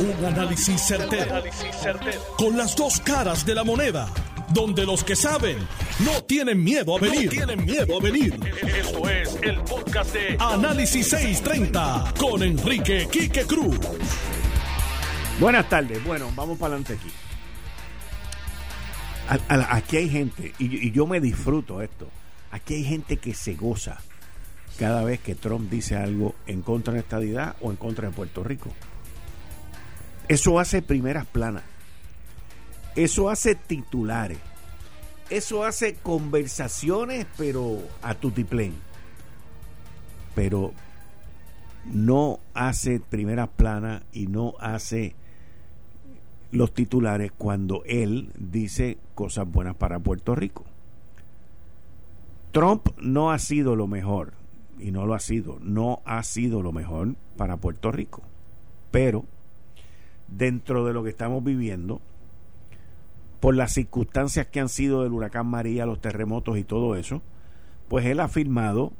Un 0.00 0.24
análisis 0.24 0.80
certero, 0.80 1.42
Con 2.36 2.56
las 2.56 2.76
dos 2.76 3.00
caras 3.00 3.44
de 3.44 3.52
la 3.52 3.64
moneda. 3.64 4.08
Donde 4.54 4.86
los 4.86 5.02
que 5.02 5.16
saben 5.16 5.58
no 6.04 6.22
tienen 6.22 6.62
miedo 6.62 6.96
a 6.96 7.00
venir. 7.00 7.28
tienen 7.30 7.64
miedo 7.64 7.98
a 7.98 8.00
venir. 8.00 8.38
Esto 8.62 9.08
es 9.08 9.36
el 9.42 9.60
podcast 9.62 10.14
de 10.14 10.36
Análisis 10.38 11.08
630 11.08 12.14
con 12.16 12.44
Enrique 12.44 13.08
Quique 13.10 13.42
Cruz. 13.42 13.76
Buenas 15.40 15.68
tardes. 15.68 16.02
Bueno, 16.04 16.30
vamos 16.36 16.56
para 16.58 16.76
adelante 16.76 16.94
aquí. 16.94 17.12
aquí 19.68 19.96
hay 19.96 20.08
gente, 20.08 20.54
y, 20.60 20.86
y 20.86 20.92
yo 20.92 21.08
me 21.08 21.20
disfruto 21.20 21.82
esto. 21.82 22.08
Aquí 22.52 22.74
hay 22.74 22.84
gente 22.84 23.16
que 23.16 23.34
se 23.34 23.54
goza 23.54 23.98
cada 24.78 25.02
vez 25.02 25.18
que 25.18 25.34
Trump 25.34 25.68
dice 25.68 25.96
algo 25.96 26.36
en 26.46 26.62
contra 26.62 26.92
de 26.92 27.00
la 27.00 27.02
estadidad 27.02 27.56
o 27.60 27.70
en 27.70 27.76
contra 27.76 28.06
de 28.06 28.14
Puerto 28.14 28.44
Rico. 28.44 28.70
Eso 30.28 30.60
hace 30.60 30.82
primeras 30.82 31.26
planas. 31.26 31.64
Eso 32.94 33.30
hace 33.30 33.54
titulares. 33.54 34.38
Eso 35.30 35.64
hace 35.64 35.94
conversaciones, 35.94 37.26
pero 37.36 37.78
a 38.02 38.14
tutiplén. 38.14 38.74
Pero 40.34 40.72
no 41.84 42.40
hace 42.54 43.00
primeras 43.00 43.48
planas 43.48 44.02
y 44.12 44.26
no 44.26 44.54
hace 44.60 45.14
los 46.50 46.72
titulares 46.72 47.32
cuando 47.36 47.82
él 47.84 48.32
dice 48.38 48.98
cosas 49.14 49.50
buenas 49.50 49.76
para 49.76 49.98
Puerto 49.98 50.34
Rico. 50.34 50.64
Trump 52.52 52.88
no 52.98 53.30
ha 53.30 53.38
sido 53.38 53.76
lo 53.76 53.86
mejor, 53.86 54.32
y 54.78 54.90
no 54.90 55.06
lo 55.06 55.14
ha 55.14 55.20
sido, 55.20 55.58
no 55.60 56.00
ha 56.04 56.22
sido 56.22 56.62
lo 56.62 56.72
mejor 56.72 57.16
para 57.36 57.58
Puerto 57.58 57.92
Rico. 57.92 58.22
Pero 58.90 59.24
dentro 60.28 60.84
de 60.84 60.92
lo 60.92 61.02
que 61.02 61.10
estamos 61.10 61.42
viviendo, 61.42 62.00
por 63.40 63.54
las 63.54 63.72
circunstancias 63.72 64.46
que 64.46 64.60
han 64.60 64.68
sido 64.68 65.02
del 65.02 65.12
huracán 65.12 65.46
María, 65.46 65.86
los 65.86 66.00
terremotos 66.00 66.58
y 66.58 66.64
todo 66.64 66.96
eso, 66.96 67.22
pues 67.88 68.06
él 68.06 68.20
ha 68.20 68.28
firmado 68.28 68.92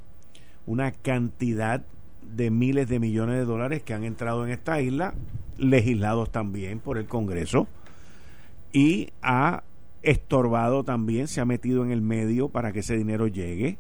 una 0.66 0.92
cantidad 0.92 1.84
de 2.22 2.50
miles 2.50 2.88
de 2.88 3.00
millones 3.00 3.36
de 3.36 3.44
dólares 3.44 3.82
que 3.82 3.94
han 3.94 4.04
entrado 4.04 4.44
en 4.44 4.52
esta 4.52 4.80
isla, 4.80 5.14
legislados 5.56 6.30
también 6.30 6.78
por 6.78 6.98
el 6.98 7.06
Congreso, 7.06 7.66
y 8.72 9.10
ha 9.22 9.64
estorbado 10.02 10.84
también, 10.84 11.26
se 11.26 11.40
ha 11.40 11.44
metido 11.44 11.84
en 11.84 11.90
el 11.90 12.02
medio 12.02 12.48
para 12.48 12.72
que 12.72 12.80
ese 12.80 12.96
dinero 12.96 13.26
llegue. 13.26 13.78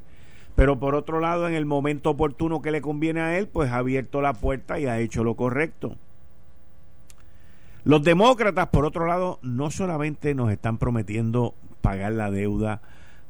Pero 0.56 0.80
por 0.80 0.94
otro 0.96 1.20
lado, 1.20 1.46
en 1.46 1.54
el 1.54 1.66
momento 1.66 2.10
oportuno 2.10 2.62
que 2.62 2.72
le 2.72 2.80
conviene 2.80 3.20
a 3.20 3.38
él, 3.38 3.46
pues 3.46 3.70
ha 3.70 3.76
abierto 3.76 4.20
la 4.20 4.32
puerta 4.32 4.80
y 4.80 4.86
ha 4.86 4.98
hecho 4.98 5.22
lo 5.22 5.36
correcto. 5.36 5.96
Los 7.88 8.02
demócratas, 8.02 8.68
por 8.68 8.84
otro 8.84 9.06
lado, 9.06 9.38
no 9.40 9.70
solamente 9.70 10.34
nos 10.34 10.52
están 10.52 10.76
prometiendo 10.76 11.54
pagar 11.80 12.12
la 12.12 12.30
deuda, 12.30 12.82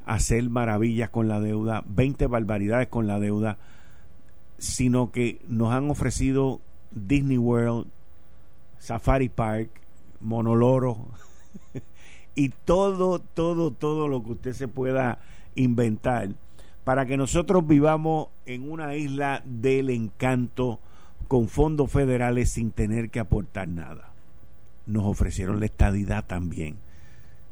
hacer 0.05 0.49
maravillas 0.49 1.09
con 1.09 1.29
la 1.29 1.39
deuda, 1.39 1.81
20 1.87 2.27
barbaridades 2.27 2.89
con 2.89 3.07
la 3.07 3.21
deuda, 3.21 3.57
sino 4.57 5.13
que 5.13 5.39
nos 5.47 5.71
han 5.71 5.89
ofrecido 5.89 6.59
Disney 6.91 7.37
World, 7.37 7.87
Safari 8.79 9.29
Park, 9.29 9.69
Monoloro 10.19 11.05
y 12.35 12.49
todo, 12.49 13.19
todo, 13.19 13.71
todo 13.71 14.09
lo 14.09 14.21
que 14.25 14.31
usted 14.33 14.51
se 14.51 14.67
pueda 14.67 15.19
inventar 15.55 16.31
para 16.83 17.05
que 17.05 17.15
nosotros 17.15 17.65
vivamos 17.65 18.27
en 18.45 18.69
una 18.69 18.93
isla 18.95 19.41
del 19.45 19.89
encanto 19.89 20.81
con 21.29 21.47
fondos 21.47 21.89
federales 21.89 22.51
sin 22.51 22.71
tener 22.71 23.09
que 23.09 23.21
aportar 23.21 23.69
nada 23.69 24.08
nos 24.89 25.05
ofrecieron 25.05 25.59
la 25.59 25.65
estadidad 25.65 26.25
también. 26.25 26.77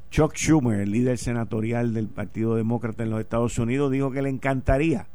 Chuck 0.09 0.35
Schumer, 0.35 0.79
el 0.79 0.91
líder 0.91 1.17
senatorial 1.17 1.93
del 1.93 2.07
Partido 2.07 2.55
Demócrata 2.55 3.03
en 3.03 3.09
los 3.09 3.19
Estados 3.19 3.57
Unidos, 3.57 3.91
dijo 3.91 4.11
que 4.11 4.21
le 4.21 4.29
encantaría 4.29 5.07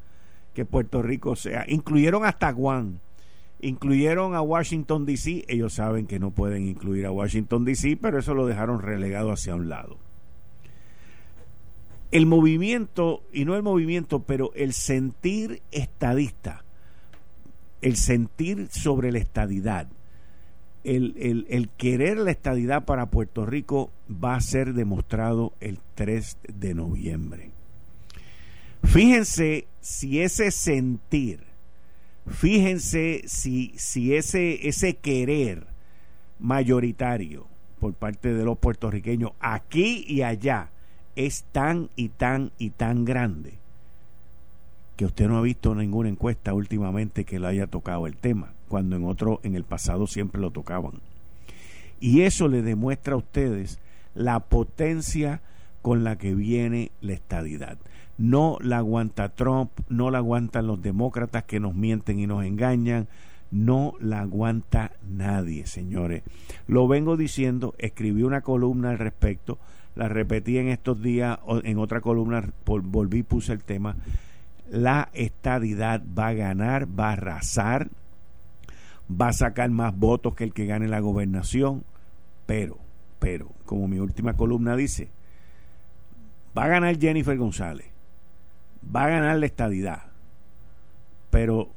que 0.55 0.65
Puerto 0.65 1.03
Rico 1.03 1.35
sea. 1.35 1.65
Incluyeron 1.67 2.25
hasta 2.25 2.51
Guam, 2.53 2.99
incluyeron 3.61 4.35
a 4.35 4.43
Washington 4.43 5.07
DC. 5.07 5.45
Ellos 5.49 5.75
saben 5.75 6.07
que 6.07 6.19
no 6.19 6.31
pueden 6.31 6.67
incluir 6.69 7.07
a 7.07 7.11
Washington 7.11 7.65
DC, 7.65 7.99
pero 8.01 8.19
eso 8.19 8.35
lo 8.35 8.47
dejaron 8.47 8.81
relegado 8.81 9.33
hacia 9.33 9.55
un 9.55 9.69
lado. 9.69 9.99
El 12.11 12.27
movimiento, 12.27 13.23
y 13.33 13.47
no 13.47 13.57
el 13.57 13.63
movimiento, 13.63 14.25
pero 14.25 14.53
el 14.55 14.75
sentir 14.75 15.63
estadista, 15.71 16.63
el 17.81 17.97
sentir 17.97 18.69
sobre 18.71 19.11
la 19.13 19.19
estadidad, 19.19 19.89
el, 20.85 21.47
el, 21.49 21.69
querer 21.77 22.19
la 22.19 22.31
estadidad 22.31 22.85
para 22.85 23.07
Puerto 23.07 23.47
Rico 23.47 23.91
va 24.11 24.35
a 24.35 24.41
ser 24.41 24.75
demostrado 24.75 25.53
el 25.61 25.79
3 25.95 26.39
de 26.55 26.75
noviembre. 26.75 27.51
Fíjense 28.85 29.67
si 29.81 30.21
ese 30.21 30.51
sentir, 30.51 31.41
fíjense 32.27 33.23
si, 33.27 33.73
si 33.77 34.15
ese, 34.15 34.67
ese 34.69 34.95
querer 34.95 35.67
mayoritario 36.41 37.47
por 37.79 37.95
parte 37.95 38.35
de 38.35 38.45
los 38.45 38.59
puertorriqueños 38.59 39.33
aquí 39.41 40.05
y 40.09 40.23
allá 40.23 40.71
es 41.15 41.45
tan 41.53 41.91
y 41.95 42.09
tan 42.09 42.51
y 42.59 42.71
tan 42.71 43.05
grande 43.05 43.55
que 44.97 45.05
usted 45.05 45.29
no 45.29 45.39
ha 45.39 45.43
visto 45.43 45.75
ninguna 45.75 46.09
encuesta 46.09 46.55
últimamente 46.55 47.25
que 47.25 47.39
le 47.39 47.47
haya 47.47 47.67
tocado 47.67 48.07
el 48.07 48.17
tema 48.17 48.53
cuando 48.73 48.97
en 48.97 49.05
otro 49.05 49.39
en 49.43 49.55
el 49.55 49.65
pasado 49.65 50.07
siempre 50.07 50.41
lo 50.41 50.51
tocaban. 50.51 50.93
Y 52.01 52.23
eso 52.23 52.49
le 52.49 52.63
demuestra 52.63 53.13
a 53.13 53.19
ustedes 53.19 53.79
la 54.15 54.41
potencia 54.41 55.43
con 55.83 56.05
la 56.05 56.17
que 56.17 56.35
viene 56.35 56.91
la 57.03 57.13
estadidad. 57.13 57.77
No 58.17 58.57
la 58.63 58.79
aguanta 58.79 59.29
Trump, 59.29 59.73
no 59.91 60.11
la 60.11 60.19
aguantan 60.19 60.67
los 60.67 60.81
demócratas 60.81 61.45
que 61.45 61.61
nos 61.61 61.75
mienten 61.75 62.19
y 62.19 62.27
nos 62.27 62.47
engañan, 62.47 63.09
no 63.51 63.93
la 64.01 64.21
aguanta 64.21 64.93
nadie, 65.07 65.67
señores. 65.67 66.23
Lo 66.67 66.89
vengo 66.89 67.19
diciendo, 67.19 67.75
escribí 67.77 68.23
una 68.23 68.41
columna 68.41 68.89
al 68.89 68.99
respecto, 68.99 69.59
la 69.97 70.09
repetí 70.09 70.57
en 70.57 70.69
estos 70.69 71.03
días, 71.03 71.39
en 71.63 71.79
otra 71.79 72.01
columna 72.01 72.55
volví 72.65 73.23
puse 73.23 73.53
el 73.53 73.65
tema. 73.65 73.97
La 74.71 75.11
estadidad 75.13 76.03
va 76.19 76.29
a 76.29 76.33
ganar, 76.33 76.89
va 76.99 77.11
a 77.11 77.13
arrasar, 77.13 77.91
va 79.21 79.29
a 79.29 79.33
sacar 79.33 79.71
más 79.71 79.97
votos 79.97 80.35
que 80.35 80.45
el 80.45 80.53
que 80.53 80.67
gane 80.67 80.89
la 80.89 81.01
gobernación, 81.01 81.85
pero, 82.47 82.79
pero, 83.19 83.51
como 83.67 83.89
mi 83.89 83.99
última 83.99 84.35
columna 84.37 84.77
dice, 84.77 85.09
va 86.57 86.65
a 86.65 86.69
ganar 86.69 86.99
Jennifer 86.99 87.37
González, 87.37 87.87
va 88.85 89.05
a 89.05 89.11
ganar 89.11 89.39
la 89.39 89.47
estadidad, 89.47 90.03
pero 91.31 91.71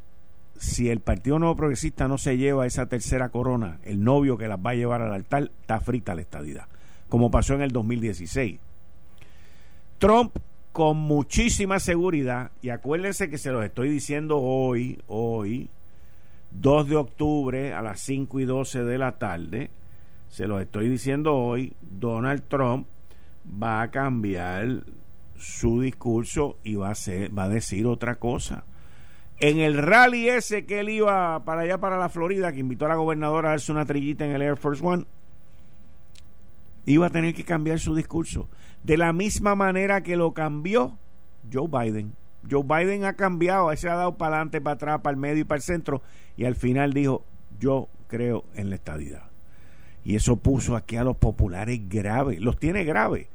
si 0.58 0.90
el 0.90 1.00
Partido 1.00 1.40
Nuevo 1.40 1.56
Progresista 1.56 2.08
no 2.08 2.18
se 2.18 2.38
lleva 2.38 2.66
esa 2.66 2.88
tercera 2.88 3.30
corona, 3.30 3.80
el 3.84 4.04
novio 4.04 4.38
que 4.38 4.48
las 4.48 4.60
va 4.60 4.72
a 4.72 4.76
llevar 4.76 5.02
al 5.02 5.14
altar, 5.14 5.52
está 5.62 5.80
frita 5.80 6.16
la 6.16 6.22
estadidad, 6.22 6.68
como 7.10 7.32
pasó 7.32 7.54
en 7.54 7.62
el 7.62 7.72
2016. 7.72 8.60
Trump 9.98 10.36
con 10.72 10.98
muchísima 10.98 11.80
seguridad, 11.80 12.52
y 12.62 12.70
acuérdense 12.70 13.30
que 13.30 13.38
se 13.38 13.52
los 13.52 13.64
estoy 13.64 13.90
diciendo 13.90 14.40
hoy, 14.40 15.00
hoy, 15.08 15.70
2 16.62 16.90
de 16.90 16.96
octubre 16.96 17.74
a 17.74 17.82
las 17.82 18.00
5 18.02 18.40
y 18.40 18.46
12 18.46 18.84
de 18.84 18.98
la 18.98 19.14
tarde, 19.14 19.70
se 20.30 20.48
lo 20.48 20.60
estoy 20.60 20.90
diciendo 20.90 21.36
hoy, 21.36 21.74
Donald 21.82 22.44
Trump 22.48 22.88
va 23.62 23.82
a 23.82 23.92
cambiar 23.92 24.84
su 25.38 25.82
discurso 25.82 26.58
y 26.64 26.76
va 26.76 26.90
a, 26.90 26.96
ser, 26.96 27.38
va 27.38 27.44
a 27.44 27.50
decir 27.50 27.86
otra 27.86 28.16
cosa. 28.16 28.64
En 29.40 29.60
el 29.60 29.78
rally 29.78 30.30
ese 30.30 30.66
que 30.66 30.80
él 30.80 30.90
iba 30.90 31.44
para 31.44 31.62
allá, 31.62 31.78
para 31.78 31.98
la 31.98 32.10
Florida, 32.10 32.54
que 32.54 32.60
invitó 32.60 32.86
a 32.86 32.90
la 32.90 32.96
gobernadora 32.96 33.50
a 33.50 33.52
darse 33.52 33.72
una 33.72 33.86
trillita 33.86 34.26
en 34.26 34.32
el 34.32 34.42
Air 34.42 34.58
Force 34.58 34.86
One, 34.86 35.06
iba 36.86 37.08
a 37.08 37.10
tener 37.10 37.34
que 37.34 37.44
cambiar 37.44 37.80
su 37.80 37.96
discurso. 37.96 38.48
De 38.84 38.98
la 38.98 39.12
misma 39.14 39.56
manera 39.56 40.02
que 40.02 40.16
lo 40.16 40.34
cambió 40.34 40.98
Joe 41.52 41.68
Biden. 41.68 42.14
Joe 42.50 42.64
Biden 42.64 43.06
ha 43.06 43.14
cambiado, 43.14 43.76
se 43.76 43.90
ha 43.90 43.96
dado 43.96 44.18
para 44.18 44.36
adelante, 44.36 44.62
para 44.62 44.76
atrás, 44.76 45.02
para 45.02 45.14
el 45.14 45.20
medio 45.20 45.42
y 45.42 45.46
para 45.46 45.58
el 45.58 45.64
centro, 45.64 46.02
y 46.38 46.46
al 46.46 46.56
final 46.56 46.94
dijo, 46.94 47.24
yo 47.60 47.90
creo 48.08 48.46
en 48.56 48.70
la 48.70 48.76
estadidad. 48.76 49.24
Y 50.04 50.16
eso 50.16 50.38
puso 50.38 50.76
aquí 50.76 50.98
a 50.98 51.04
los 51.04 51.18
populares 51.18 51.80
graves, 51.90 52.40
los 52.40 52.60
tiene 52.60 52.84
graves. 52.84 53.28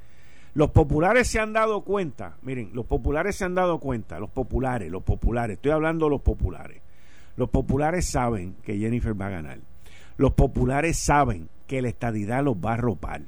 Los 0.54 0.70
populares 0.70 1.28
se 1.28 1.38
han 1.38 1.52
dado 1.52 1.82
cuenta, 1.82 2.36
miren, 2.42 2.70
los 2.72 2.86
populares 2.86 3.36
se 3.36 3.44
han 3.44 3.54
dado 3.54 3.78
cuenta, 3.78 4.18
los 4.18 4.30
populares, 4.30 4.90
los 4.90 5.02
populares, 5.02 5.56
estoy 5.56 5.72
hablando 5.72 6.06
de 6.06 6.10
los 6.10 6.22
populares. 6.22 6.82
Los 7.36 7.50
populares 7.50 8.06
saben 8.06 8.56
que 8.62 8.78
Jennifer 8.78 9.18
va 9.18 9.26
a 9.26 9.30
ganar. 9.30 9.58
Los 10.16 10.32
populares 10.32 10.98
saben 10.98 11.48
que 11.66 11.80
la 11.80 11.88
estadidad 11.88 12.44
los 12.44 12.56
va 12.56 12.74
a 12.74 12.76
ropar. 12.76 13.22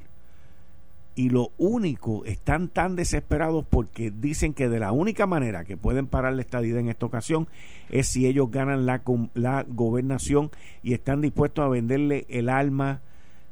Y 1.14 1.28
lo 1.28 1.50
único, 1.58 2.24
están 2.24 2.68
tan 2.68 2.96
desesperados 2.96 3.66
porque 3.68 4.10
dicen 4.10 4.54
que 4.54 4.68
de 4.68 4.80
la 4.80 4.92
única 4.92 5.26
manera 5.26 5.64
que 5.64 5.76
pueden 5.76 6.06
parar 6.06 6.32
la 6.32 6.40
estadía 6.40 6.78
en 6.78 6.88
esta 6.88 7.04
ocasión 7.04 7.48
es 7.90 8.06
si 8.06 8.26
ellos 8.26 8.50
ganan 8.50 8.86
la, 8.86 9.02
la 9.34 9.64
gobernación 9.68 10.50
y 10.82 10.94
están 10.94 11.20
dispuestos 11.20 11.64
a 11.64 11.68
venderle 11.68 12.24
el 12.30 12.48
alma, 12.48 13.02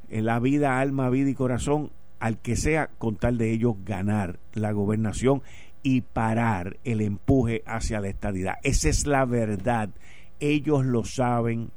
eh, 0.08 0.22
la 0.22 0.40
vida, 0.40 0.80
alma, 0.80 1.10
vida 1.10 1.28
y 1.28 1.34
corazón 1.34 1.90
al 2.18 2.38
que 2.38 2.56
sea 2.56 2.88
con 2.98 3.16
tal 3.16 3.36
de 3.36 3.52
ellos 3.52 3.76
ganar 3.84 4.38
la 4.54 4.72
gobernación 4.72 5.42
y 5.82 6.00
parar 6.02 6.78
el 6.84 7.02
empuje 7.02 7.62
hacia 7.66 8.00
la 8.00 8.08
estadidad. 8.08 8.54
Esa 8.62 8.88
es 8.88 9.06
la 9.06 9.24
verdad. 9.26 9.90
Ellos 10.38 10.84
lo 10.84 11.04
saben, 11.04 11.70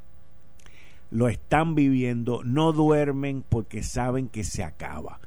lo 1.12 1.28
están 1.28 1.76
viviendo, 1.76 2.42
no 2.44 2.72
duermen 2.72 3.44
porque 3.48 3.84
saben 3.84 4.30
que 4.30 4.46
se 4.46 4.64
acaba. 4.64 5.20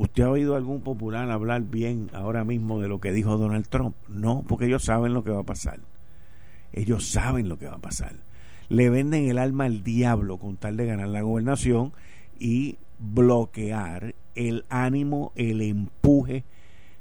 ¿Usted 0.00 0.22
ha 0.22 0.30
oído 0.30 0.56
algún 0.56 0.80
popular 0.80 1.30
hablar 1.30 1.60
bien 1.60 2.08
ahora 2.14 2.42
mismo 2.42 2.80
de 2.80 2.88
lo 2.88 3.00
que 3.00 3.12
dijo 3.12 3.36
Donald 3.36 3.68
Trump? 3.68 3.94
No, 4.08 4.42
porque 4.48 4.64
ellos 4.64 4.82
saben 4.82 5.12
lo 5.12 5.24
que 5.24 5.30
va 5.30 5.40
a 5.40 5.44
pasar. 5.44 5.78
Ellos 6.72 7.10
saben 7.10 7.50
lo 7.50 7.58
que 7.58 7.66
va 7.66 7.74
a 7.74 7.80
pasar. 7.80 8.14
Le 8.70 8.88
venden 8.88 9.28
el 9.28 9.36
alma 9.36 9.66
al 9.66 9.84
diablo 9.84 10.38
con 10.38 10.56
tal 10.56 10.78
de 10.78 10.86
ganar 10.86 11.08
la 11.08 11.20
gobernación 11.20 11.92
y 12.38 12.78
bloquear 12.98 14.14
el 14.34 14.64
ánimo, 14.70 15.32
el 15.36 15.60
empuje, 15.60 16.44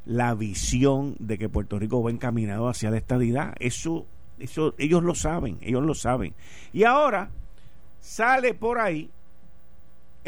la 0.06 0.36
visión 0.36 1.16
de 1.19 1.38
que 1.38 1.48
Puerto 1.48 1.80
Rico 1.80 2.04
va 2.04 2.12
encaminado 2.12 2.68
hacia 2.68 2.92
la 2.92 2.98
estadidad. 2.98 3.56
Eso, 3.62 4.07
eso 4.40 4.75
ellos 4.78 5.04
lo 5.04 5.16
saben, 5.16 5.57
ellos 5.62 5.86
lo 5.86 5.94
saben. 5.94 6.34
Y 6.74 6.84
ahora 6.84 7.30
sale 8.01 8.54
por 8.54 8.78
ahí 8.78 9.10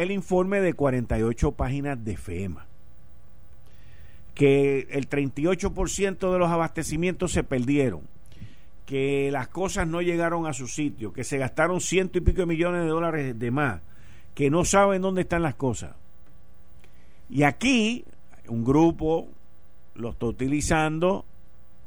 el 0.01 0.11
informe 0.11 0.61
de 0.61 0.73
48 0.73 1.51
páginas 1.51 2.03
de 2.03 2.17
FEMA, 2.17 2.65
que 4.33 4.87
el 4.91 5.09
38% 5.09 6.31
de 6.31 6.39
los 6.39 6.49
abastecimientos 6.49 7.31
se 7.31 7.43
perdieron, 7.43 8.01
que 8.85 9.29
las 9.31 9.47
cosas 9.47 9.87
no 9.87 10.01
llegaron 10.01 10.47
a 10.47 10.53
su 10.53 10.67
sitio, 10.67 11.13
que 11.13 11.23
se 11.23 11.37
gastaron 11.37 11.81
ciento 11.81 12.17
y 12.17 12.21
pico 12.21 12.41
de 12.41 12.47
millones 12.47 12.81
de 12.81 12.89
dólares 12.89 13.37
de 13.37 13.51
más, 13.51 13.81
que 14.33 14.49
no 14.49 14.65
saben 14.65 15.01
dónde 15.01 15.21
están 15.21 15.43
las 15.43 15.55
cosas. 15.55 15.95
Y 17.29 17.43
aquí 17.43 18.03
un 18.47 18.65
grupo 18.65 19.27
lo 19.95 20.09
está 20.09 20.25
utilizando 20.25 21.25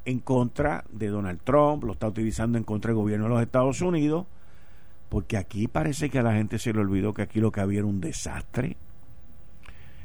en 0.05 0.21
contra 0.21 0.85
de 0.91 1.09
Donald 1.09 1.41
Trump, 1.43 1.85
lo 1.85 1.95
está 1.95 2.09
utilizando 2.09 2.59
en 2.59 2.65
contra 2.65 2.91
del 2.91 2.97
gobierno 2.97 3.25
de 3.25 3.31
los 3.31 3.43
Estados 3.43 3.81
Unidos, 3.81 4.27
porque 5.15 5.37
aquí 5.37 5.69
parece 5.69 6.11
que 6.11 6.19
a 6.19 6.25
la 6.25 6.33
gente 6.33 6.59
se 6.59 6.73
le 6.73 6.81
olvidó 6.81 7.15
que 7.15 7.23
aquí 7.23 7.39
lo 7.39 7.53
que 7.53 7.61
había 7.61 7.79
era 7.79 7.87
un 7.87 8.01
desastre, 8.01 8.77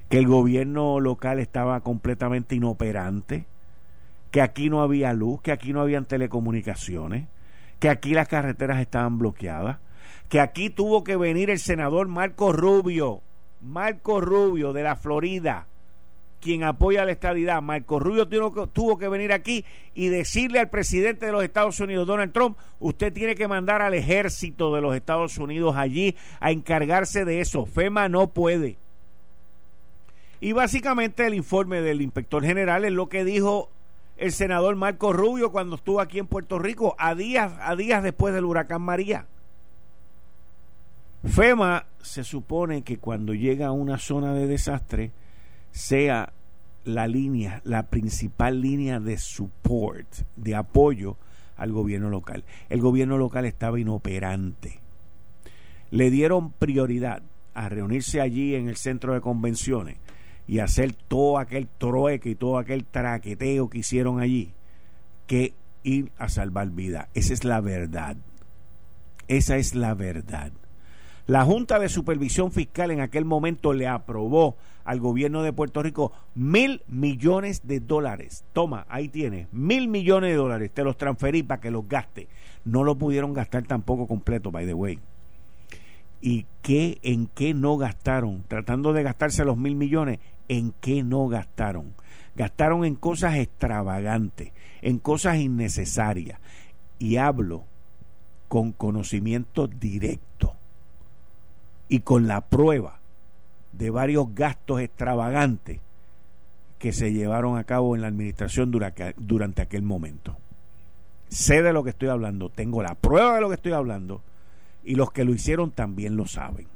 que 0.08 0.20
el 0.20 0.28
gobierno 0.28 1.00
local 1.00 1.40
estaba 1.40 1.80
completamente 1.80 2.54
inoperante, 2.54 3.48
que 4.30 4.44
aquí 4.44 4.70
no 4.70 4.84
había 4.84 5.12
luz, 5.14 5.42
que 5.42 5.52
aquí 5.52 5.74
no 5.74 5.82
habían 5.82 6.06
telecomunicaciones, 6.06 7.28
que 7.80 7.90
aquí 7.90 8.14
las 8.14 8.28
carreteras 8.28 8.80
estaban 8.82 9.18
bloqueadas, 9.18 9.80
que 10.30 10.40
aquí 10.40 10.70
tuvo 10.70 11.04
que 11.04 11.18
venir 11.18 11.50
el 11.50 11.58
senador 11.58 12.08
Marco 12.08 12.54
Rubio, 12.54 13.24
Marco 13.62 14.22
Rubio 14.22 14.74
de 14.74 14.84
la 14.84 14.96
Florida, 14.96 15.66
quien 16.40 16.64
apoya 16.64 17.06
la 17.06 17.12
estadidad, 17.12 17.62
Marco 17.62 18.00
Rubio 18.00 18.28
tuvo 18.28 18.98
que, 18.98 19.08
venir 19.08 19.34
aquí 19.34 19.66
y 19.94 20.08
decirle 20.08 20.60
al 20.60 20.70
presidente 20.70 21.26
de 21.26 21.32
los 21.32 21.44
Estados 21.44 21.80
Unidos, 21.80 22.08
Donald 22.08 22.32
Trump, 22.32 22.58
usted 22.80 23.14
tiene 23.14 23.36
que 23.36 23.48
mandar 23.48 23.82
al 23.82 23.94
ejército 23.94 24.74
de 24.74 24.82
los 24.82 24.96
Estados 24.96 25.38
Unidos 25.38 25.76
allí 25.76 26.16
a 26.40 26.52
encargarse 26.52 27.26
de 27.26 27.42
eso. 27.42 27.66
FEMA 27.66 28.10
no 28.10 28.28
puede. 28.28 28.78
Y 30.42 30.54
básicamente 30.54 31.28
el 31.28 31.34
informe 31.34 31.82
del 31.82 32.02
inspector 32.02 32.44
general 32.44 32.86
es 32.86 32.94
lo 32.94 33.10
que 33.10 33.26
dijo 33.26 33.70
el 34.18 34.32
senador 34.32 34.76
Marco 34.76 35.14
Rubio 35.14 35.52
cuando 35.52 35.76
estuvo 35.76 36.00
aquí 36.00 36.20
en 36.20 36.28
Puerto 36.28 36.60
Rico 36.60 36.96
a 36.98 37.16
días, 37.16 37.54
a 37.62 37.76
días 37.76 38.04
después 38.04 38.34
del 38.34 38.46
huracán 38.46 38.82
María. 38.82 39.26
FEMA 41.26 41.86
se 42.02 42.24
supone 42.24 42.82
que 42.84 42.98
cuando 42.98 43.34
llega 43.34 43.68
a 43.68 43.72
una 43.72 43.98
zona 43.98 44.34
de 44.34 44.48
desastre, 44.48 45.12
sea 45.72 46.34
la 46.86 47.08
línea, 47.08 47.62
la 47.64 47.90
principal 47.90 48.62
línea 48.62 49.00
de 49.00 49.18
support, 49.18 50.08
de 50.36 50.56
apoyo 50.56 51.18
al 51.56 51.72
gobierno 51.72 52.10
local. 52.10 52.44
El 52.70 52.82
gobierno 52.82 53.18
local 53.18 53.46
estaba 53.46 53.80
inoperante. 53.80 54.80
Le 55.92 56.10
dieron 56.10 56.52
prioridad 56.52 57.22
a 57.54 57.70
reunirse 57.70 58.22
allí 58.22 58.56
en 58.56 58.70
el 58.70 58.78
centro 58.78 59.14
de 59.14 59.22
convenciones 59.22 59.98
y 60.48 60.60
hacer 60.60 60.94
todo 60.94 61.38
aquel 61.38 61.68
trueque 61.68 62.32
y 62.32 62.36
todo 62.36 62.58
aquel 62.58 62.86
traqueteo 62.86 63.70
que 63.70 63.80
hicieron 63.80 64.20
allí 64.20 64.54
que 65.28 65.54
ir 65.84 66.12
a 66.18 66.30
salvar 66.30 66.70
vidas. 66.72 67.08
Esa 67.14 67.34
es 67.34 67.44
la 67.44 67.62
verdad. 67.62 68.18
Esa 69.28 69.58
es 69.58 69.76
la 69.76 69.94
verdad. 69.94 70.52
La 71.30 71.46
Junta 71.46 71.78
de 71.78 71.90
Supervisión 71.90 72.52
Fiscal 72.52 72.90
en 72.90 73.02
aquel 73.02 73.24
momento 73.24 73.72
le 73.72 73.88
aprobó 73.88 74.58
al 74.84 75.00
gobierno 75.00 75.44
de 75.44 75.54
Puerto 75.54 75.84
Rico 75.84 76.12
mil 76.34 76.82
millones 76.88 77.68
de 77.68 77.80
dólares. 77.80 78.46
Toma, 78.52 78.88
ahí 78.90 79.10
tienes, 79.10 79.48
mil 79.54 79.90
millones 79.90 80.32
de 80.32 80.38
dólares. 80.38 80.72
Te 80.74 80.84
los 80.84 80.98
transferí 80.98 81.44
para 81.44 81.62
que 81.62 81.70
los 81.70 81.88
gaste. 81.88 82.28
No 82.66 82.84
lo 82.84 82.96
pudieron 82.96 83.34
gastar 83.34 83.62
tampoco 83.68 84.08
completo, 84.08 84.50
by 84.50 84.66
the 84.66 84.74
way. 84.74 84.98
¿Y 86.20 86.48
qué, 86.64 86.98
en 87.04 87.28
qué 87.28 87.54
no 87.54 87.78
gastaron? 87.78 88.44
Tratando 88.48 88.92
de 88.92 89.04
gastarse 89.04 89.46
los 89.46 89.56
mil 89.56 89.76
millones, 89.76 90.18
¿en 90.48 90.74
qué 90.82 91.04
no 91.04 91.28
gastaron? 91.28 91.94
Gastaron 92.36 92.86
en 92.86 92.96
cosas 92.96 93.36
extravagantes, 93.36 94.52
en 94.82 94.98
cosas 94.98 95.38
innecesarias. 95.38 96.40
Y 96.98 97.18
hablo 97.18 97.66
con 98.48 98.72
conocimiento 98.72 99.68
directo 99.68 100.56
y 101.90 102.02
con 102.02 102.28
la 102.28 102.42
prueba 102.42 103.00
de 103.74 103.90
varios 103.90 104.34
gastos 104.34 104.80
extravagantes 104.80 105.82
que 106.78 106.94
se 106.94 107.12
llevaron 107.12 107.58
a 107.58 107.66
cabo 107.66 107.96
en 107.96 108.02
la 108.02 108.08
administración 108.08 108.72
durante 108.72 109.62
aquel 109.62 109.82
momento. 109.82 110.38
Sé 111.28 111.62
de 111.62 111.74
lo 111.74 111.84
que 111.84 111.90
estoy 111.90 112.10
hablando, 112.10 112.50
tengo 112.50 112.82
la 112.82 112.96
prueba 112.96 113.36
de 113.36 113.42
lo 113.42 113.50
que 113.50 113.56
estoy 113.56 113.74
hablando 113.74 114.22
y 114.84 114.96
los 114.96 115.12
que 115.12 115.26
lo 115.26 115.34
hicieron 115.34 115.72
también 115.72 116.16
lo 116.16 116.26
saben. 116.26 116.68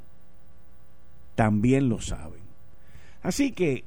También 1.36 1.90
lo 1.90 2.02
saben. 2.02 2.42
Así 3.22 3.54
que 3.54 3.86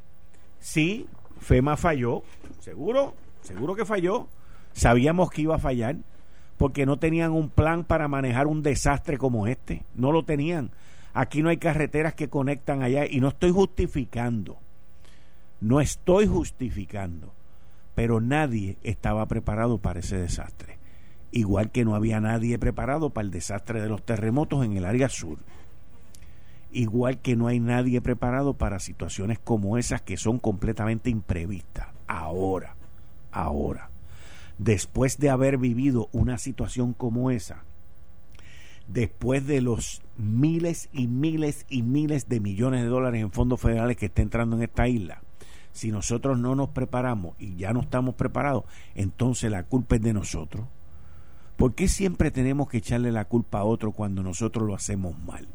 sí, 0.58 1.06
FEMA 1.40 1.76
falló, 1.76 2.22
seguro, 2.60 3.14
seguro 3.42 3.74
que 3.74 3.84
falló. 3.84 4.26
Sabíamos 4.72 5.30
que 5.30 5.42
iba 5.42 5.56
a 5.56 5.60
fallar 5.60 5.96
porque 6.56 6.86
no 6.86 6.98
tenían 6.98 7.32
un 7.32 7.50
plan 7.50 7.84
para 7.84 8.08
manejar 8.08 8.46
un 8.46 8.62
desastre 8.62 9.18
como 9.18 9.46
este, 9.46 9.82
no 9.94 10.12
lo 10.12 10.24
tenían 10.24 10.70
Aquí 11.16 11.42
no 11.42 11.48
hay 11.48 11.56
carreteras 11.56 12.12
que 12.12 12.28
conectan 12.28 12.82
allá 12.82 13.06
y 13.06 13.20
no 13.20 13.28
estoy 13.28 13.50
justificando. 13.50 14.58
No 15.62 15.80
estoy 15.80 16.26
justificando. 16.26 17.32
Pero 17.94 18.20
nadie 18.20 18.76
estaba 18.82 19.24
preparado 19.24 19.78
para 19.78 20.00
ese 20.00 20.18
desastre. 20.18 20.76
Igual 21.30 21.70
que 21.70 21.86
no 21.86 21.94
había 21.94 22.20
nadie 22.20 22.58
preparado 22.58 23.08
para 23.08 23.24
el 23.24 23.30
desastre 23.30 23.80
de 23.80 23.88
los 23.88 24.04
terremotos 24.04 24.62
en 24.62 24.76
el 24.76 24.84
área 24.84 25.08
sur. 25.08 25.38
Igual 26.70 27.16
que 27.22 27.34
no 27.34 27.46
hay 27.46 27.60
nadie 27.60 28.02
preparado 28.02 28.52
para 28.52 28.78
situaciones 28.78 29.38
como 29.38 29.78
esas 29.78 30.02
que 30.02 30.18
son 30.18 30.38
completamente 30.38 31.08
imprevistas. 31.08 31.86
Ahora, 32.08 32.76
ahora, 33.32 33.88
después 34.58 35.16
de 35.16 35.30
haber 35.30 35.56
vivido 35.56 36.10
una 36.12 36.36
situación 36.36 36.92
como 36.92 37.30
esa, 37.30 37.64
después 38.88 39.46
de 39.46 39.60
los 39.60 40.02
miles 40.16 40.88
y 40.92 41.06
miles 41.06 41.66
y 41.68 41.82
miles 41.82 42.28
de 42.28 42.40
millones 42.40 42.82
de 42.82 42.88
dólares 42.88 43.20
en 43.20 43.32
fondos 43.32 43.60
federales 43.60 43.96
que 43.96 44.06
está 44.06 44.22
entrando 44.22 44.56
en 44.56 44.62
esta 44.62 44.88
isla, 44.88 45.22
si 45.72 45.90
nosotros 45.90 46.38
no 46.38 46.54
nos 46.54 46.70
preparamos 46.70 47.36
y 47.38 47.56
ya 47.56 47.72
no 47.72 47.80
estamos 47.80 48.14
preparados, 48.14 48.64
entonces 48.94 49.50
la 49.50 49.64
culpa 49.64 49.96
es 49.96 50.02
de 50.02 50.14
nosotros. 50.14 50.66
¿Por 51.56 51.74
qué 51.74 51.88
siempre 51.88 52.30
tenemos 52.30 52.68
que 52.68 52.78
echarle 52.78 53.12
la 53.12 53.24
culpa 53.24 53.60
a 53.60 53.64
otro 53.64 53.92
cuando 53.92 54.22
nosotros 54.22 54.66
lo 54.66 54.74
hacemos 54.74 55.18
mal? 55.18 55.48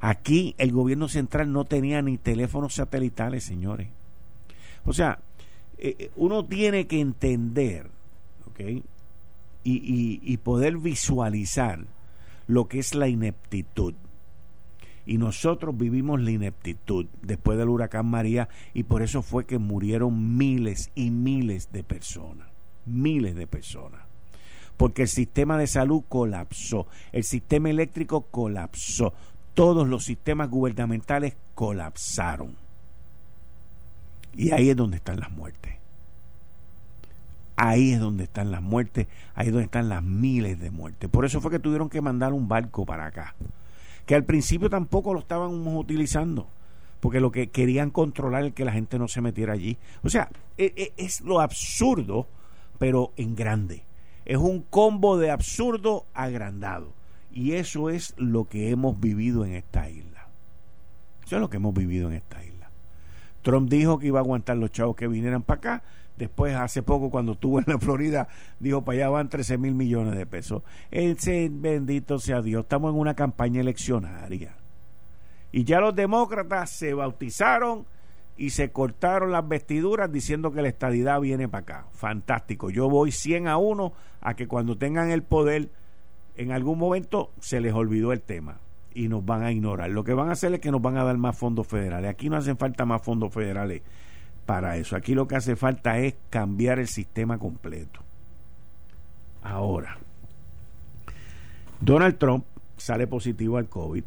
Aquí 0.00 0.54
el 0.58 0.72
gobierno 0.72 1.08
central 1.08 1.52
no 1.52 1.64
tenía 1.64 2.02
ni 2.02 2.18
teléfonos 2.18 2.74
satelitales, 2.74 3.44
señores. 3.44 3.88
O 4.84 4.92
sea, 4.92 5.18
eh, 5.76 5.96
eh, 5.98 6.10
uno 6.16 6.44
tiene 6.44 6.86
que 6.86 7.00
entender, 7.00 7.90
¿ok? 8.46 8.60
Y, 9.64 10.20
y 10.22 10.36
poder 10.38 10.78
visualizar 10.78 11.84
lo 12.48 12.66
que 12.66 12.80
es 12.80 12.96
la 12.96 13.06
ineptitud. 13.06 13.94
Y 15.06 15.16
nosotros 15.16 15.76
vivimos 15.78 16.20
la 16.20 16.32
ineptitud 16.32 17.06
después 17.22 17.56
del 17.56 17.68
huracán 17.68 18.06
María 18.06 18.48
y 18.74 18.82
por 18.82 19.02
eso 19.02 19.22
fue 19.22 19.46
que 19.46 19.58
murieron 19.58 20.36
miles 20.36 20.90
y 20.94 21.10
miles 21.10 21.70
de 21.72 21.84
personas, 21.84 22.48
miles 22.84 23.36
de 23.36 23.46
personas. 23.46 24.02
Porque 24.76 25.02
el 25.02 25.08
sistema 25.08 25.56
de 25.56 25.66
salud 25.66 26.02
colapsó, 26.08 26.88
el 27.12 27.24
sistema 27.24 27.70
eléctrico 27.70 28.22
colapsó, 28.30 29.14
todos 29.54 29.88
los 29.88 30.04
sistemas 30.04 30.50
gubernamentales 30.50 31.36
colapsaron. 31.54 32.56
Y 34.34 34.52
ahí 34.52 34.70
es 34.70 34.76
donde 34.76 34.98
están 34.98 35.20
las 35.20 35.30
muertes. 35.30 35.77
Ahí 37.60 37.92
es 37.92 37.98
donde 37.98 38.22
están 38.22 38.52
las 38.52 38.62
muertes, 38.62 39.08
ahí 39.34 39.48
es 39.48 39.52
donde 39.52 39.64
están 39.64 39.88
las 39.88 40.00
miles 40.00 40.60
de 40.60 40.70
muertes. 40.70 41.10
Por 41.10 41.24
eso 41.24 41.40
fue 41.40 41.50
que 41.50 41.58
tuvieron 41.58 41.88
que 41.88 42.00
mandar 42.00 42.32
un 42.32 42.46
barco 42.46 42.86
para 42.86 43.06
acá. 43.06 43.34
Que 44.06 44.14
al 44.14 44.24
principio 44.24 44.70
tampoco 44.70 45.12
lo 45.12 45.18
estaban 45.18 45.66
utilizando, 45.66 46.48
porque 47.00 47.18
lo 47.18 47.32
que 47.32 47.48
querían 47.48 47.90
controlar 47.90 48.44
es 48.44 48.54
que 48.54 48.64
la 48.64 48.70
gente 48.70 48.96
no 48.96 49.08
se 49.08 49.20
metiera 49.20 49.54
allí. 49.54 49.76
O 50.04 50.08
sea, 50.08 50.28
e, 50.56 50.72
e, 50.76 50.92
es 51.04 51.20
lo 51.22 51.40
absurdo, 51.40 52.28
pero 52.78 53.12
en 53.16 53.34
grande. 53.34 53.82
Es 54.24 54.36
un 54.36 54.62
combo 54.62 55.18
de 55.18 55.32
absurdo 55.32 56.06
agrandado. 56.14 56.92
Y 57.32 57.54
eso 57.54 57.90
es 57.90 58.14
lo 58.18 58.44
que 58.44 58.70
hemos 58.70 59.00
vivido 59.00 59.44
en 59.44 59.54
esta 59.54 59.90
isla. 59.90 60.28
Eso 61.26 61.36
es 61.36 61.40
lo 61.40 61.50
que 61.50 61.56
hemos 61.56 61.74
vivido 61.74 62.08
en 62.08 62.14
esta 62.14 62.44
isla. 62.44 62.70
Trump 63.42 63.68
dijo 63.68 63.98
que 63.98 64.06
iba 64.06 64.20
a 64.20 64.22
aguantar 64.22 64.56
los 64.58 64.70
chavos 64.70 64.94
que 64.94 65.08
vinieran 65.08 65.42
para 65.42 65.58
acá 65.58 65.82
Después, 66.18 66.56
hace 66.56 66.82
poco, 66.82 67.10
cuando 67.10 67.32
estuvo 67.32 67.60
en 67.60 67.64
la 67.68 67.78
Florida, 67.78 68.26
dijo, 68.58 68.82
para 68.82 68.98
allá 68.98 69.08
van 69.08 69.28
13 69.28 69.56
mil 69.56 69.74
millones 69.74 70.16
de 70.16 70.26
pesos. 70.26 70.62
Ese 70.90 71.48
bendito 71.50 72.18
sea 72.18 72.42
Dios, 72.42 72.64
estamos 72.64 72.92
en 72.92 72.98
una 72.98 73.14
campaña 73.14 73.60
eleccionaria. 73.60 74.56
Y 75.52 75.64
ya 75.64 75.80
los 75.80 75.94
demócratas 75.94 76.70
se 76.70 76.92
bautizaron 76.92 77.86
y 78.36 78.50
se 78.50 78.70
cortaron 78.70 79.30
las 79.30 79.46
vestiduras 79.46 80.10
diciendo 80.10 80.52
que 80.52 80.60
la 80.60 80.68
estadidad 80.68 81.20
viene 81.20 81.48
para 81.48 81.62
acá. 81.62 81.86
Fantástico. 81.92 82.68
Yo 82.70 82.88
voy 82.88 83.12
100 83.12 83.48
a 83.48 83.56
1 83.56 83.92
a 84.20 84.34
que 84.34 84.48
cuando 84.48 84.76
tengan 84.76 85.10
el 85.10 85.22
poder, 85.22 85.70
en 86.36 86.50
algún 86.52 86.78
momento 86.78 87.30
se 87.40 87.60
les 87.60 87.72
olvidó 87.72 88.12
el 88.12 88.20
tema 88.22 88.58
y 88.92 89.08
nos 89.08 89.24
van 89.24 89.44
a 89.44 89.52
ignorar. 89.52 89.90
Lo 89.90 90.02
que 90.04 90.14
van 90.14 90.28
a 90.28 90.32
hacer 90.32 90.52
es 90.54 90.60
que 90.60 90.70
nos 90.70 90.82
van 90.82 90.98
a 90.98 91.04
dar 91.04 91.16
más 91.16 91.38
fondos 91.38 91.66
federales. 91.66 92.10
Aquí 92.10 92.28
no 92.28 92.36
hacen 92.36 92.56
falta 92.56 92.84
más 92.84 93.02
fondos 93.02 93.32
federales 93.32 93.82
para 94.48 94.78
eso. 94.78 94.96
Aquí 94.96 95.14
lo 95.14 95.28
que 95.28 95.36
hace 95.36 95.56
falta 95.56 95.98
es 95.98 96.14
cambiar 96.30 96.78
el 96.78 96.88
sistema 96.88 97.36
completo. 97.38 98.00
Ahora, 99.42 99.98
Donald 101.82 102.16
Trump 102.16 102.46
sale 102.78 103.06
positivo 103.06 103.58
al 103.58 103.68
COVID 103.68 104.04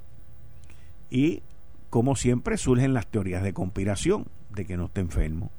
y, 1.11 1.43
como 1.91 2.15
siempre, 2.15 2.57
surgen 2.57 2.95
las 2.95 3.05
teorías 3.05 3.43
de 3.43 3.53
conspiración 3.53 4.25
de 4.49 4.65
que 4.65 4.77
no 4.77 4.85
está 4.85 5.01
enfermo, 5.01 5.51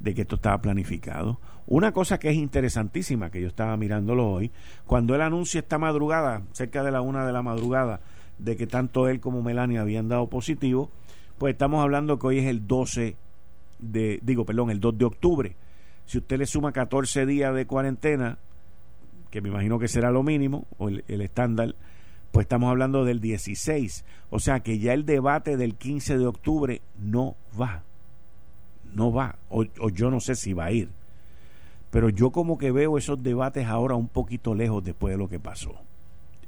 de 0.00 0.16
que 0.16 0.22
esto 0.22 0.34
estaba 0.34 0.60
planificado. 0.60 1.38
Una 1.68 1.92
cosa 1.92 2.18
que 2.18 2.30
es 2.30 2.36
interesantísima, 2.36 3.30
que 3.30 3.40
yo 3.40 3.46
estaba 3.46 3.76
mirándolo 3.76 4.28
hoy, 4.28 4.50
cuando 4.84 5.14
él 5.14 5.20
anuncia 5.20 5.60
esta 5.60 5.78
madrugada, 5.78 6.42
cerca 6.50 6.82
de 6.82 6.90
la 6.90 7.02
una 7.02 7.24
de 7.24 7.32
la 7.32 7.42
madrugada, 7.42 8.00
de 8.40 8.56
que 8.56 8.66
tanto 8.66 9.06
él 9.06 9.20
como 9.20 9.44
Melania 9.44 9.82
habían 9.82 10.08
dado 10.08 10.28
positivo, 10.28 10.90
pues 11.38 11.52
estamos 11.52 11.84
hablando 11.84 12.18
que 12.18 12.26
hoy 12.26 12.38
es 12.40 12.46
el 12.46 12.66
12 12.66 13.16
de, 13.78 14.20
digo, 14.22 14.44
perdón, 14.44 14.70
el 14.70 14.80
2 14.80 14.98
de 14.98 15.04
octubre. 15.04 15.56
Si 16.06 16.18
usted 16.18 16.38
le 16.38 16.46
suma 16.46 16.72
14 16.72 17.26
días 17.26 17.54
de 17.54 17.66
cuarentena, 17.66 18.38
que 19.30 19.40
me 19.40 19.48
imagino 19.48 19.78
que 19.78 19.88
será 19.88 20.10
lo 20.10 20.22
mínimo, 20.22 20.66
o 20.78 20.88
el, 20.88 21.20
estándar, 21.20 21.74
pues 22.32 22.44
estamos 22.44 22.70
hablando 22.70 23.04
del 23.04 23.20
16. 23.20 24.04
O 24.30 24.38
sea 24.38 24.60
que 24.60 24.78
ya 24.78 24.94
el 24.94 25.04
debate 25.04 25.56
del 25.56 25.74
15 25.74 26.18
de 26.18 26.26
octubre 26.26 26.80
no 26.98 27.36
va. 27.60 27.82
No 28.94 29.12
va. 29.12 29.36
O, 29.50 29.64
o, 29.80 29.90
yo 29.90 30.10
no 30.10 30.20
sé 30.20 30.34
si 30.34 30.52
va 30.52 30.66
a 30.66 30.72
ir. 30.72 30.88
Pero 31.90 32.08
yo 32.08 32.30
como 32.30 32.58
que 32.58 32.70
veo 32.70 32.98
esos 32.98 33.22
debates 33.22 33.66
ahora 33.66 33.94
un 33.94 34.08
poquito 34.08 34.54
lejos 34.54 34.84
después 34.84 35.12
de 35.12 35.18
lo 35.18 35.28
que 35.28 35.40
pasó 35.40 35.74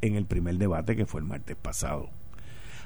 en 0.00 0.16
el 0.16 0.26
primer 0.26 0.56
debate 0.56 0.96
que 0.96 1.06
fue 1.06 1.20
el 1.20 1.26
martes 1.26 1.56
pasado. 1.56 2.08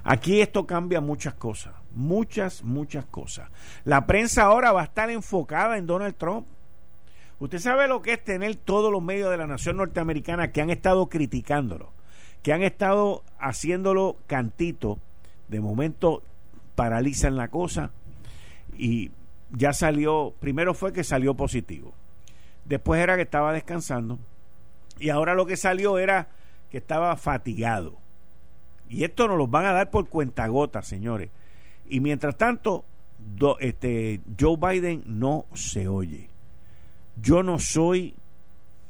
Aquí 0.04 0.42
esto 0.42 0.66
cambia 0.66 1.00
muchas 1.00 1.32
cosas, 1.32 1.72
muchas, 1.94 2.62
muchas 2.62 3.06
cosas. 3.06 3.48
La 3.84 4.06
prensa 4.06 4.42
ahora 4.42 4.70
va 4.72 4.82
a 4.82 4.84
estar 4.84 5.10
enfocada 5.10 5.78
en 5.78 5.86
Donald 5.86 6.14
Trump. 6.16 6.46
Usted 7.40 7.58
sabe 7.58 7.88
lo 7.88 8.02
que 8.02 8.12
es 8.12 8.22
tener 8.22 8.54
todos 8.56 8.92
los 8.92 9.02
medios 9.02 9.30
de 9.30 9.38
la 9.38 9.46
nación 9.46 9.78
norteamericana 9.78 10.52
que 10.52 10.60
han 10.60 10.68
estado 10.68 11.08
criticándolo, 11.08 11.90
que 12.42 12.52
han 12.52 12.62
estado 12.62 13.24
haciéndolo 13.38 14.16
cantito, 14.26 14.98
de 15.48 15.60
momento 15.60 16.22
paralizan 16.74 17.36
la 17.36 17.48
cosa 17.48 17.90
y 18.76 19.10
ya 19.50 19.72
salió, 19.72 20.34
primero 20.38 20.74
fue 20.74 20.92
que 20.92 21.04
salió 21.04 21.34
positivo, 21.34 21.94
después 22.64 23.02
era 23.02 23.16
que 23.16 23.22
estaba 23.22 23.52
descansando 23.52 24.18
y 24.98 25.08
ahora 25.08 25.34
lo 25.34 25.46
que 25.46 25.56
salió 25.56 25.98
era 25.98 26.28
que 26.70 26.78
estaba 26.78 27.16
fatigado. 27.16 28.03
Y 28.88 29.04
esto 29.04 29.28
nos 29.28 29.38
lo 29.38 29.46
van 29.46 29.66
a 29.66 29.72
dar 29.72 29.90
por 29.90 30.08
cuentagotas, 30.08 30.86
señores. 30.86 31.30
Y 31.88 32.00
mientras 32.00 32.36
tanto, 32.36 32.84
este, 33.60 34.20
Joe 34.38 34.56
Biden 34.56 35.02
no 35.06 35.46
se 35.54 35.88
oye. 35.88 36.28
Yo 37.20 37.42
no 37.42 37.58
soy 37.58 38.14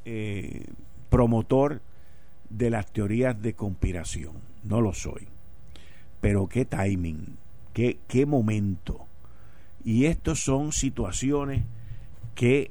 eh, 0.05 0.67
promotor 1.11 1.81
de 2.49 2.71
las 2.71 2.91
teorías 2.93 3.41
de 3.41 3.55
conspiración, 3.55 4.35
no 4.63 4.81
lo 4.81 4.93
soy. 4.93 5.29
Pero 6.21 6.49
qué 6.49 6.65
timing, 6.65 7.37
qué, 7.73 7.99
qué 8.09 8.27
momento. 8.27 9.07
Y 9.85 10.07
estas 10.07 10.39
son 10.39 10.73
situaciones 10.73 11.65
que, 12.35 12.71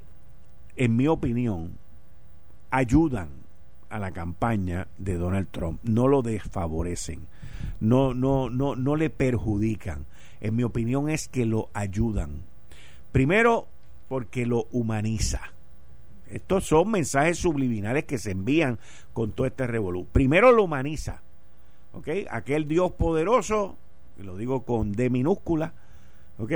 en 0.76 0.96
mi 0.96 1.08
opinión, 1.08 1.78
ayudan 2.72 3.43
a 3.94 4.00
la 4.00 4.12
campaña 4.12 4.88
de 4.98 5.18
Donald 5.18 5.50
Trump, 5.52 5.80
no 5.84 6.08
lo 6.08 6.24
desfavorecen, 6.24 7.28
no, 7.80 8.16
no, 8.16 8.50
no, 8.50 8.76
no 8.76 8.96
le 8.96 9.12
perjudican. 9.12 10.08
En 10.42 10.56
mi 10.56 10.64
opinión 10.64 11.12
es 11.12 11.28
que 11.28 11.46
lo 11.46 11.70
ayudan. 11.74 12.42
Primero, 13.12 13.68
porque 14.10 14.48
lo 14.48 14.66
humaniza. 14.72 15.42
Estos 16.28 16.66
son 16.66 16.90
mensajes 16.90 17.38
subliminales 17.38 18.06
que 18.06 18.18
se 18.18 18.32
envían 18.32 18.80
con 19.14 19.32
todo 19.32 19.46
este 19.46 19.68
revolú. 19.68 20.08
Primero 20.12 20.52
lo 20.52 20.64
humaniza. 20.64 21.22
¿Ok? 21.94 22.08
Aquel 22.32 22.68
Dios 22.68 22.94
poderoso, 22.94 23.78
y 24.20 24.24
lo 24.24 24.38
digo 24.38 24.64
con 24.64 24.94
D 24.94 25.12
minúscula, 25.12 25.74
¿ok? 26.40 26.52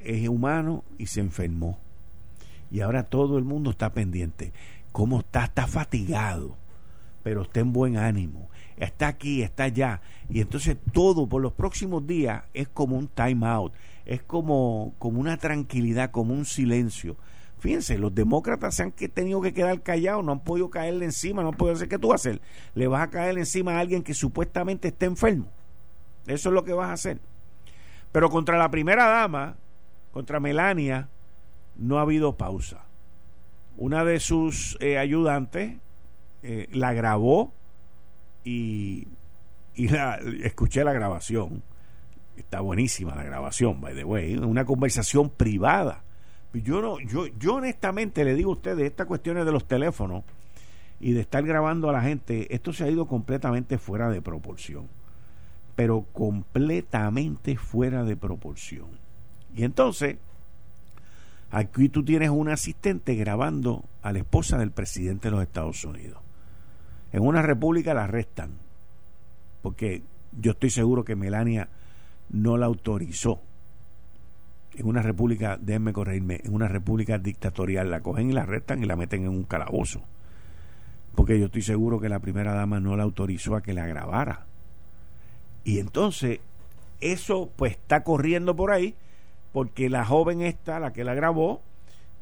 Es 0.00 0.26
humano 0.26 0.82
y 0.96 1.08
se 1.08 1.20
enfermó. 1.20 1.78
Y 2.70 2.80
ahora 2.80 3.02
todo 3.02 3.36
el 3.36 3.44
mundo 3.44 3.68
está 3.68 3.92
pendiente. 3.92 4.54
¿Cómo 4.92 5.20
está? 5.20 5.44
Está 5.44 5.66
fatigado 5.66 6.56
pero 7.22 7.42
está 7.42 7.60
en 7.60 7.72
buen 7.72 7.96
ánimo, 7.96 8.50
está 8.76 9.08
aquí, 9.08 9.42
está 9.42 9.64
allá. 9.64 10.00
Y 10.28 10.40
entonces 10.40 10.76
todo 10.92 11.28
por 11.28 11.42
los 11.42 11.52
próximos 11.52 12.06
días 12.06 12.44
es 12.54 12.68
como 12.68 12.96
un 12.96 13.08
time 13.08 13.46
out, 13.46 13.72
es 14.06 14.22
como, 14.22 14.94
como 14.98 15.20
una 15.20 15.36
tranquilidad, 15.36 16.10
como 16.10 16.34
un 16.34 16.44
silencio. 16.44 17.16
Fíjense, 17.58 17.98
los 17.98 18.14
demócratas 18.14 18.74
se 18.74 18.82
han 18.82 18.92
tenido 18.92 19.42
que 19.42 19.52
quedar 19.52 19.82
callados, 19.82 20.24
no 20.24 20.32
han 20.32 20.40
podido 20.40 20.70
caerle 20.70 21.04
encima, 21.04 21.42
no 21.42 21.48
han 21.48 21.56
podido 21.56 21.76
hacer. 21.76 21.88
¿Qué 21.88 21.98
tú 21.98 22.08
vas 22.08 22.24
a 22.24 22.30
hacer? 22.30 22.40
Le 22.74 22.86
vas 22.86 23.02
a 23.02 23.10
caer 23.10 23.36
encima 23.36 23.76
a 23.76 23.80
alguien 23.80 24.02
que 24.02 24.14
supuestamente 24.14 24.88
está 24.88 25.04
enfermo. 25.04 25.46
Eso 26.26 26.48
es 26.48 26.54
lo 26.54 26.64
que 26.64 26.72
vas 26.72 26.88
a 26.88 26.94
hacer. 26.94 27.20
Pero 28.12 28.30
contra 28.30 28.56
la 28.56 28.70
primera 28.70 29.06
dama, 29.06 29.56
contra 30.10 30.40
Melania, 30.40 31.08
no 31.76 31.98
ha 31.98 32.02
habido 32.02 32.36
pausa. 32.36 32.84
Una 33.76 34.04
de 34.04 34.20
sus 34.20 34.78
eh, 34.80 34.98
ayudantes, 34.98 35.76
eh, 36.42 36.68
la 36.72 36.92
grabó 36.92 37.52
y, 38.44 39.06
y 39.74 39.88
la, 39.88 40.16
escuché 40.42 40.84
la 40.84 40.92
grabación. 40.92 41.62
Está 42.36 42.60
buenísima 42.60 43.14
la 43.14 43.22
grabación, 43.22 43.80
by 43.80 43.94
the 43.94 44.04
way. 44.04 44.36
Una 44.36 44.64
conversación 44.64 45.30
privada. 45.30 46.02
Yo, 46.52 46.80
no, 46.80 46.98
yo, 47.00 47.26
yo 47.38 47.56
honestamente 47.56 48.24
le 48.24 48.34
digo 48.34 48.50
a 48.50 48.54
ustedes, 48.54 48.86
estas 48.86 49.06
cuestiones 49.06 49.44
de 49.44 49.52
los 49.52 49.66
teléfonos 49.66 50.24
y 50.98 51.12
de 51.12 51.20
estar 51.20 51.44
grabando 51.44 51.88
a 51.88 51.92
la 51.92 52.02
gente, 52.02 52.52
esto 52.54 52.72
se 52.72 52.84
ha 52.84 52.90
ido 52.90 53.06
completamente 53.06 53.78
fuera 53.78 54.10
de 54.10 54.20
proporción. 54.20 54.88
Pero 55.76 56.06
completamente 56.12 57.56
fuera 57.56 58.04
de 58.04 58.16
proporción. 58.16 58.88
Y 59.54 59.64
entonces, 59.64 60.16
aquí 61.50 61.88
tú 61.88 62.04
tienes 62.04 62.30
un 62.30 62.48
asistente 62.48 63.14
grabando 63.14 63.84
a 64.02 64.12
la 64.12 64.18
esposa 64.18 64.58
del 64.58 64.72
presidente 64.72 65.28
de 65.28 65.32
los 65.32 65.42
Estados 65.42 65.84
Unidos. 65.84 66.18
En 67.12 67.22
una 67.22 67.42
república 67.42 67.94
la 67.94 68.04
arrestan, 68.04 68.52
porque 69.62 70.02
yo 70.38 70.52
estoy 70.52 70.70
seguro 70.70 71.04
que 71.04 71.16
Melania 71.16 71.68
no 72.30 72.56
la 72.56 72.66
autorizó. 72.66 73.40
En 74.74 74.86
una 74.86 75.02
república, 75.02 75.58
déjenme 75.60 75.92
corregirme, 75.92 76.40
en 76.44 76.54
una 76.54 76.68
república 76.68 77.18
dictatorial 77.18 77.90
la 77.90 78.00
cogen 78.00 78.30
y 78.30 78.32
la 78.32 78.42
arrestan 78.42 78.82
y 78.82 78.86
la 78.86 78.96
meten 78.96 79.22
en 79.22 79.30
un 79.30 79.42
calabozo. 79.42 80.02
Porque 81.16 81.38
yo 81.38 81.46
estoy 81.46 81.62
seguro 81.62 81.98
que 82.00 82.08
la 82.08 82.20
primera 82.20 82.54
dama 82.54 82.78
no 82.78 82.96
la 82.96 83.02
autorizó 83.02 83.56
a 83.56 83.62
que 83.62 83.74
la 83.74 83.86
grabara. 83.86 84.46
Y 85.64 85.80
entonces, 85.80 86.38
eso 87.00 87.50
pues 87.56 87.72
está 87.72 88.04
corriendo 88.04 88.54
por 88.54 88.70
ahí, 88.70 88.94
porque 89.52 89.90
la 89.90 90.04
joven 90.04 90.40
esta, 90.42 90.78
la 90.78 90.92
que 90.92 91.02
la 91.02 91.14
grabó, 91.14 91.62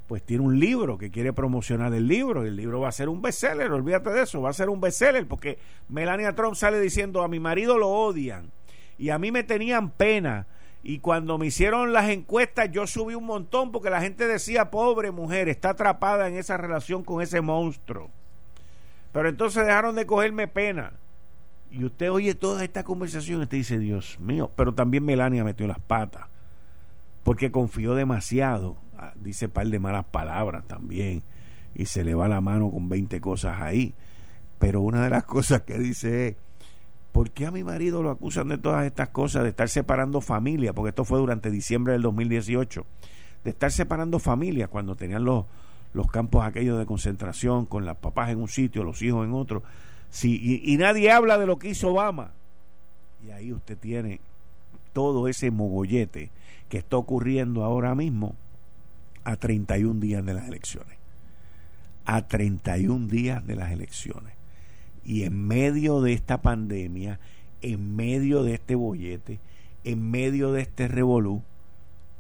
pues 0.09 0.23
tiene 0.23 0.43
un 0.43 0.59
libro 0.59 0.97
que 0.97 1.11
quiere 1.11 1.35
promocionar 1.35 1.93
el 1.93 2.09
libro. 2.09 2.45
El 2.45 2.57
libro 2.57 2.81
va 2.81 2.89
a 2.89 2.93
ser 2.93 3.11
un 3.11 3.21
bestseller, 3.21 3.71
olvídate 3.71 4.11
de 4.11 4.23
eso, 4.23 4.41
va 4.41 4.51
a 4.51 4.55
ser 4.55 4.71
un 4.71 4.81
bestseller 4.81 5.29
porque 5.29 5.59
Melania 5.89 6.35
Trump 6.35 6.57
sale 6.57 6.81
diciendo 6.81 7.23
a 7.23 7.29
mi 7.29 7.39
marido 7.39 7.77
lo 7.77 7.89
odian 7.89 8.51
y 8.97 9.11
a 9.11 9.19
mí 9.19 9.31
me 9.31 9.45
tenían 9.45 9.91
pena 9.91 10.47
Y 10.83 11.01
cuando 11.01 11.37
me 11.39 11.47
hicieron 11.47 11.93
las 11.93 12.09
encuestas, 12.09 12.71
yo 12.71 12.87
subí 12.87 13.15
un 13.15 13.27
montón 13.27 13.71
porque 13.71 13.91
la 13.91 14.01
gente 14.01 14.27
decía, 14.27 14.71
pobre 14.71 15.11
mujer, 15.11 15.49
está 15.49 15.71
atrapada 15.71 16.29
en 16.29 16.37
esa 16.37 16.57
relación 16.57 17.05
con 17.05 17.21
ese 17.21 17.41
monstruo. 17.41 18.11
Pero 19.13 19.29
entonces 19.29 19.67
dejaron 19.67 19.97
de 19.97 20.07
cogerme 20.07 20.49
pena. 20.49 20.93
Y 21.71 21.85
usted 21.85 22.11
oye 22.11 22.35
toda 22.35 22.65
esta 22.65 22.85
conversación 22.85 23.41
y 23.41 23.43
usted 23.43 23.59
dice, 23.59 23.79
Dios 23.79 24.19
mío, 24.21 24.51
pero 24.57 24.73
también 24.73 25.05
Melania 25.05 25.45
metió 25.45 25.67
las 25.67 25.81
patas. 25.81 26.27
Porque 27.25 27.51
confió 27.51 27.95
demasiado. 27.95 28.77
Dice 29.17 29.49
par 29.49 29.67
de 29.69 29.79
malas 29.79 30.07
palabras 30.07 30.65
también. 30.67 31.23
Y 31.75 31.87
se 31.87 32.05
le 32.05 32.15
va 32.15 32.29
la 32.29 32.41
mano 32.41 32.71
con 32.71 32.89
20 32.89 33.21
cosas 33.21 33.61
ahí. 33.61 33.95
Pero 34.59 34.81
una 34.81 35.05
de 35.05 35.11
las 35.11 35.25
cosas 35.27 35.63
que 35.63 35.79
dice 35.79 36.29
es, 36.29 36.37
¿por 37.13 37.31
qué 37.31 37.47
a 37.47 37.51
mi 37.51 37.65
marido 37.65 38.03
lo 38.03 38.11
acusan 38.11 38.49
de 38.49 38.59
todas 38.59 38.87
estas 38.87 39.09
cosas, 39.11 39.43
de 39.43 39.51
estar 39.51 39.69
separando 39.69 40.21
familias? 40.21 40.75
Porque 40.75 40.91
esto 40.91 41.05
fue 41.05 41.19
durante 41.19 41.51
diciembre 41.51 41.93
del 41.93 42.03
2018. 42.03 42.85
De 43.45 43.51
estar 43.51 43.71
separando 43.71 44.19
familias 44.19 44.69
cuando 44.69 44.97
tenían 44.97 45.25
los, 45.25 45.45
los 45.93 46.11
campos 46.11 46.45
aquellos 46.45 46.79
de 46.79 46.87
concentración, 46.87 47.67
con 47.67 47.85
las 47.85 47.97
papás 47.97 48.31
en 48.31 48.41
un 48.41 48.49
sitio, 48.49 48.85
los 48.85 49.01
hijos 49.03 49.27
en 49.27 49.33
otro. 49.33 49.63
Sí, 50.11 50.63
y, 50.65 50.77
nadie 50.79 51.11
habla 51.11 51.39
de 51.39 51.47
lo 51.47 51.59
que 51.59 51.69
hizo 51.69 51.91
Obama. 51.91 52.33
Y 53.25 53.31
ahí 53.31 53.53
usted 53.53 53.77
tiene 53.77 54.21
todo 54.93 55.29
ese 55.29 55.51
mogollete 55.51 56.31
que 56.69 56.79
está 56.79 56.97
ocurriendo 56.97 57.65
ahora 57.65 57.95
mismo 57.95 58.35
a 59.25 59.37
31 59.37 60.01
días 60.01 60.25
de 60.25 60.35
las 60.35 60.49
elecciones. 60.49 60.99
A 62.05 62.27
31 62.27 63.07
días 63.09 63.47
de 63.47 63.57
las 63.57 63.73
elecciones. 63.73 64.35
Y 65.05 65.25
en 65.25 65.47
medio 65.47 66.01
de 66.01 66.13
esta 66.13 66.43
pandemia, 66.43 67.21
en 67.63 67.97
medio 67.97 68.43
de 68.43 68.55
este 68.55 68.75
bollete, 68.75 69.41
en 69.85 70.11
medio 70.11 70.53
de 70.53 70.63
este 70.63 70.89
revolú, 70.89 71.43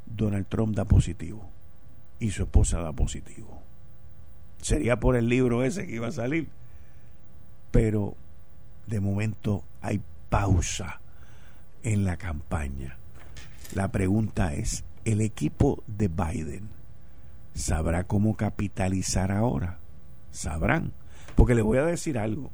Donald 0.06 0.46
Trump 0.48 0.74
da 0.74 0.84
positivo 0.84 1.48
y 2.18 2.30
su 2.30 2.42
esposa 2.44 2.80
da 2.80 2.92
positivo. 2.92 3.62
Sería 4.60 4.98
por 4.98 5.16
el 5.16 5.28
libro 5.28 5.64
ese 5.64 5.86
que 5.86 5.96
iba 5.96 6.08
a 6.08 6.12
salir. 6.12 6.48
Pero 7.70 8.16
de 8.86 9.00
momento 9.00 9.64
hay 9.80 10.00
pausa 10.30 11.00
en 11.82 12.04
la 12.04 12.16
campaña. 12.16 12.96
La 13.74 13.92
pregunta 13.92 14.54
es, 14.54 14.84
¿el 15.04 15.20
equipo 15.20 15.82
de 15.86 16.08
Biden 16.08 16.77
sabrá 17.54 18.04
cómo 18.04 18.36
capitalizar 18.36 19.32
ahora? 19.32 19.78
Sabrán. 20.30 20.92
Porque 21.34 21.54
le 21.54 21.62
voy 21.62 21.78
a 21.78 21.84
decir 21.84 22.18
algo. 22.18 22.50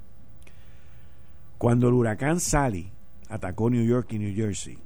Cuando 1.59 1.89
el 1.89 1.95
huracán 1.95 2.41
Sally 2.41 2.91
atacó 3.29 3.71
New 3.71 3.85
York 3.85 4.13
y 4.13 4.19
New 4.19 4.35
Jersey, 4.35 4.79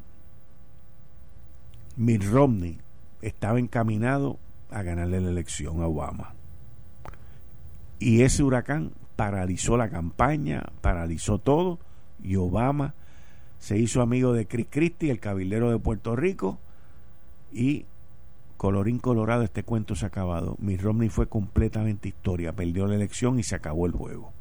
Mitt 1.97 2.23
Romney 2.25 2.79
estaba 3.23 3.59
encaminado 3.59 4.39
a 4.71 4.83
ganarle 4.83 5.21
la 5.21 5.31
elección 5.31 5.83
a 5.83 5.87
Obama. 5.87 6.35
Y 7.99 8.23
ese 8.23 8.45
huracán 8.45 8.93
paralizó 9.17 9.77
la 9.77 9.91
campaña, 9.91 10.63
paralizó 10.81 11.39
todo, 11.39 11.81
y 12.23 12.37
Obama 12.37 12.95
se 13.59 13.79
hizo 13.79 14.01
amigo 14.01 14.33
de 14.33 14.47
Chris 14.47 14.69
Christie, 14.71 15.11
el 15.11 15.19
cabildero 15.19 15.71
de 15.71 15.79
Puerto 15.81 16.15
Rico, 16.15 16.61
y 17.53 17.87
colorín 18.59 18.99
colorado, 18.99 19.45
este 19.45 19.63
cuento 19.63 19.95
se 19.95 20.05
ha 20.05 20.09
acabado. 20.09 20.57
Mitt 20.59 20.83
Romney 20.83 21.09
fue 21.09 21.29
completamente 21.29 22.09
historia, 22.09 22.53
perdió 22.53 22.87
la 22.87 22.97
elección 22.97 23.39
y 23.39 23.45
se 23.45 23.55
acabó 23.55 23.87
el 23.87 23.93
juego. 23.93 24.33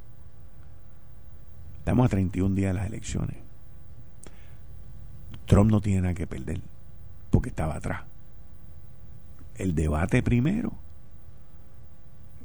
Estamos 1.78 2.08
a 2.08 2.10
31 2.10 2.56
días 2.56 2.74
de 2.74 2.80
las 2.80 2.88
elecciones. 2.88 3.38
Trump 5.46 5.72
no 5.72 5.80
tiene 5.80 6.02
nada 6.02 6.14
que 6.16 6.28
perder, 6.28 6.60
porque 7.30 7.50
estaba 7.50 7.76
atrás. 7.76 8.04
El 9.56 9.74
debate 9.74 10.22
primero, 10.22 10.74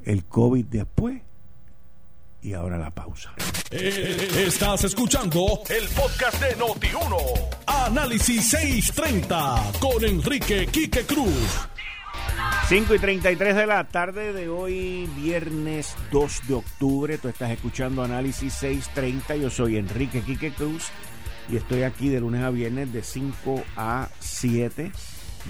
el 0.05 0.25
COVID 0.25 0.67
después 0.67 1.23
y 2.43 2.52
ahora 2.55 2.76
la 2.76 2.91
pausa. 2.91 3.33
Eh, 3.71 4.45
estás 4.47 4.85
escuchando 4.85 5.62
el 5.71 5.88
podcast 5.88 6.43
de 6.43 6.57
Noti1. 6.57 7.17
Análisis 7.67 8.50
630 8.50 9.73
con 9.81 10.05
Enrique 10.05 10.67
Quique 10.67 11.07
Cruz. 11.07 11.68
5 12.72 12.94
y 12.94 12.98
33 12.98 13.54
de 13.54 13.66
la 13.66 13.85
tarde 13.85 14.32
de 14.32 14.48
hoy, 14.48 15.06
viernes 15.14 15.94
2 16.11 16.48
de 16.48 16.54
octubre. 16.54 17.18
Tú 17.18 17.28
estás 17.28 17.50
escuchando 17.50 18.02
Análisis 18.02 18.54
630. 18.54 19.37
Yo 19.37 19.50
soy 19.50 19.76
Enrique 19.76 20.22
Quique 20.22 20.52
Cruz 20.52 20.90
y 21.50 21.56
estoy 21.58 21.82
aquí 21.82 22.08
de 22.08 22.20
lunes 22.20 22.42
a 22.42 22.48
viernes 22.48 22.90
de 22.90 23.02
5 23.02 23.62
a 23.76 24.08
7 24.20 24.90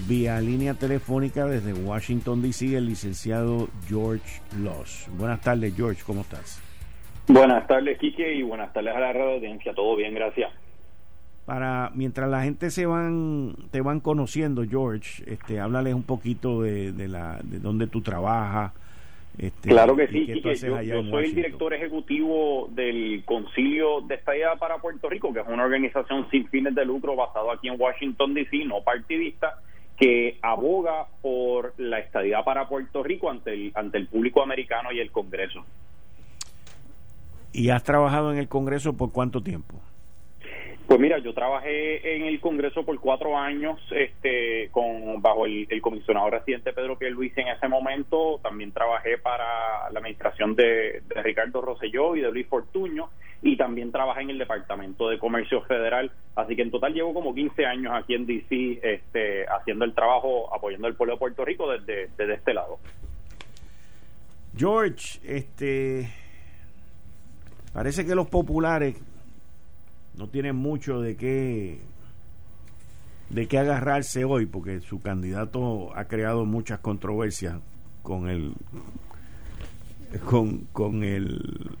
vía 0.05 0.41
línea 0.41 0.73
telefónica 0.73 1.45
desde 1.45 1.71
Washington, 1.71 2.41
D.C. 2.41 2.75
el 2.75 2.87
licenciado 2.87 3.69
George 3.87 4.41
Loss. 4.61 5.07
Buenas 5.17 5.39
tardes, 5.39 5.73
George, 5.77 6.03
¿cómo 6.05 6.23
estás? 6.23 6.61
Buenas 7.29 7.65
tardes, 7.67 7.99
Quique, 7.99 8.33
y 8.33 8.41
buenas 8.41 8.73
tardes 8.73 8.93
a 8.93 8.99
la 8.99 9.13
radio 9.13 9.35
audiencia. 9.35 9.73
Todo 9.73 9.95
bien, 9.95 10.13
gracias 10.13 10.51
para 11.45 11.91
mientras 11.93 12.29
la 12.29 12.43
gente 12.43 12.71
se 12.71 12.85
van 12.85 13.55
te 13.71 13.81
van 13.81 13.99
conociendo 13.99 14.63
George 14.65 15.23
este 15.27 15.59
háblales 15.59 15.93
un 15.93 16.03
poquito 16.03 16.61
de, 16.61 16.93
de 16.93 17.07
la 17.07 17.39
de 17.43 17.59
dónde 17.59 17.87
tú 17.87 18.01
trabajas 18.01 18.71
este, 19.37 19.69
claro 19.69 19.95
que 19.95 20.07
sí 20.07 20.27
yo, 20.27 21.03
soy 21.03 21.25
el 21.25 21.35
director 21.35 21.73
ejecutivo 21.73 22.69
del 22.71 23.23
Concilio 23.25 24.01
de 24.01 24.15
Estadía 24.15 24.55
para 24.57 24.77
Puerto 24.77 25.09
Rico 25.09 25.33
que 25.33 25.41
es 25.41 25.47
una 25.47 25.63
organización 25.63 26.29
sin 26.31 26.47
fines 26.47 26.75
de 26.75 26.85
lucro 26.85 27.15
basado 27.15 27.51
aquí 27.51 27.67
en 27.67 27.79
Washington 27.79 28.33
D.C. 28.33 28.65
no 28.65 28.81
partidista 28.81 29.59
que 29.97 30.37
aboga 30.41 31.07
por 31.21 31.73
la 31.77 31.99
estadía 31.99 32.43
para 32.43 32.67
Puerto 32.69 33.03
Rico 33.03 33.29
ante 33.29 33.53
el 33.53 33.71
ante 33.75 33.97
el 33.97 34.07
público 34.07 34.41
americano 34.41 34.91
y 34.93 34.99
el 34.99 35.11
Congreso 35.11 35.65
y 37.51 37.69
has 37.69 37.83
trabajado 37.83 38.31
en 38.31 38.37
el 38.37 38.47
Congreso 38.47 38.93
por 38.93 39.11
cuánto 39.11 39.41
tiempo 39.41 39.81
pues 40.87 40.99
mira, 40.99 41.17
yo 41.19 41.33
trabajé 41.33 42.15
en 42.15 42.25
el 42.25 42.39
Congreso 42.41 42.83
por 42.83 42.99
cuatro 42.99 43.37
años, 43.37 43.79
este, 43.91 44.69
con 44.71 45.21
bajo 45.21 45.45
el, 45.45 45.81
comisionado 45.81 46.29
residente 46.29 46.73
Pedro 46.73 46.97
Pierluisi 46.97 47.39
en 47.39 47.47
ese 47.47 47.67
momento. 47.67 48.39
También 48.43 48.71
trabajé 48.71 49.17
para 49.17 49.89
la 49.89 49.99
administración 49.99 50.55
de, 50.55 51.01
Ricardo 51.23 51.61
Rosselló 51.61 52.15
y 52.15 52.21
de 52.21 52.31
Luis 52.31 52.47
Fortuño, 52.47 53.09
y 53.41 53.55
también 53.55 53.91
trabajé 53.91 54.21
en 54.21 54.31
el 54.31 54.37
Departamento 54.37 55.07
de 55.07 55.19
Comercio 55.19 55.61
Federal. 55.61 56.11
Así 56.35 56.55
que 56.55 56.63
en 56.63 56.71
total 56.71 56.93
llevo 56.93 57.13
como 57.13 57.33
15 57.33 57.65
años 57.65 57.93
aquí 57.95 58.15
en 58.15 58.25
DC, 58.25 58.79
este, 58.83 59.45
haciendo 59.47 59.85
el 59.85 59.93
trabajo, 59.93 60.53
apoyando 60.53 60.87
al 60.87 60.95
pueblo 60.95 61.13
de 61.13 61.19
Puerto 61.19 61.45
Rico 61.45 61.71
desde, 61.71 62.09
desde 62.17 62.33
este 62.33 62.53
lado. 62.53 62.77
George, 64.55 65.19
este, 65.23 66.09
parece 67.73 68.05
que 68.05 68.15
los 68.15 68.27
populares 68.27 68.95
no 70.17 70.27
tiene 70.27 70.53
mucho 70.53 71.01
de 71.01 71.15
qué 71.15 71.79
de 73.29 73.47
qué 73.47 73.57
agarrarse 73.57 74.25
hoy 74.25 74.45
porque 74.45 74.81
su 74.81 75.01
candidato 75.01 75.95
ha 75.95 76.05
creado 76.05 76.45
muchas 76.45 76.79
controversias 76.79 77.59
con 78.03 78.29
el 78.29 78.53
con, 80.25 80.67
con 80.71 81.03
el 81.03 81.71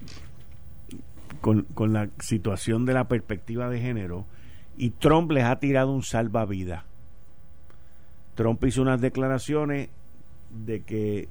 con, 1.41 1.63
con 1.73 1.93
la 1.93 2.09
situación 2.19 2.85
de 2.85 2.93
la 2.93 3.07
perspectiva 3.07 3.69
de 3.69 3.79
género 3.79 4.25
y 4.77 4.91
Trump 4.91 5.31
les 5.31 5.43
ha 5.43 5.59
tirado 5.59 5.91
un 5.91 6.01
salvavidas. 6.01 6.83
Trump 8.33 8.63
hizo 8.63 8.81
unas 8.81 8.99
declaraciones 8.99 9.89
de 10.49 10.81
que 10.81 11.27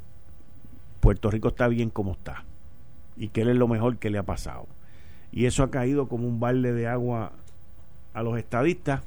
Puerto 1.01 1.31
Rico 1.31 1.49
está 1.49 1.67
bien 1.67 1.91
como 1.91 2.13
está 2.13 2.45
y 3.17 3.29
que 3.29 3.43
él 3.43 3.49
es 3.49 3.57
lo 3.57 3.67
mejor 3.67 3.97
que 3.97 4.11
le 4.11 4.19
ha 4.19 4.23
pasado 4.23 4.67
y 5.33 5.47
eso 5.47 5.63
ha 5.63 5.71
caído 5.71 6.09
como 6.09 6.29
un 6.29 6.39
balde 6.39 6.73
de 6.73 6.87
agua 6.87 7.33
a 8.13 8.23
los 8.23 8.39
estadistas. 8.39 9.03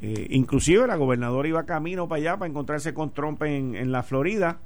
Eh, 0.00 0.28
inclusive 0.30 0.86
la 0.86 0.96
gobernadora 0.96 1.48
iba 1.48 1.66
camino 1.66 2.08
para 2.08 2.20
allá 2.20 2.36
para 2.36 2.48
encontrarse 2.48 2.94
con 2.94 3.12
Trump 3.12 3.42
en, 3.42 3.74
en 3.74 3.92
la 3.92 4.02
Florida 4.02 4.58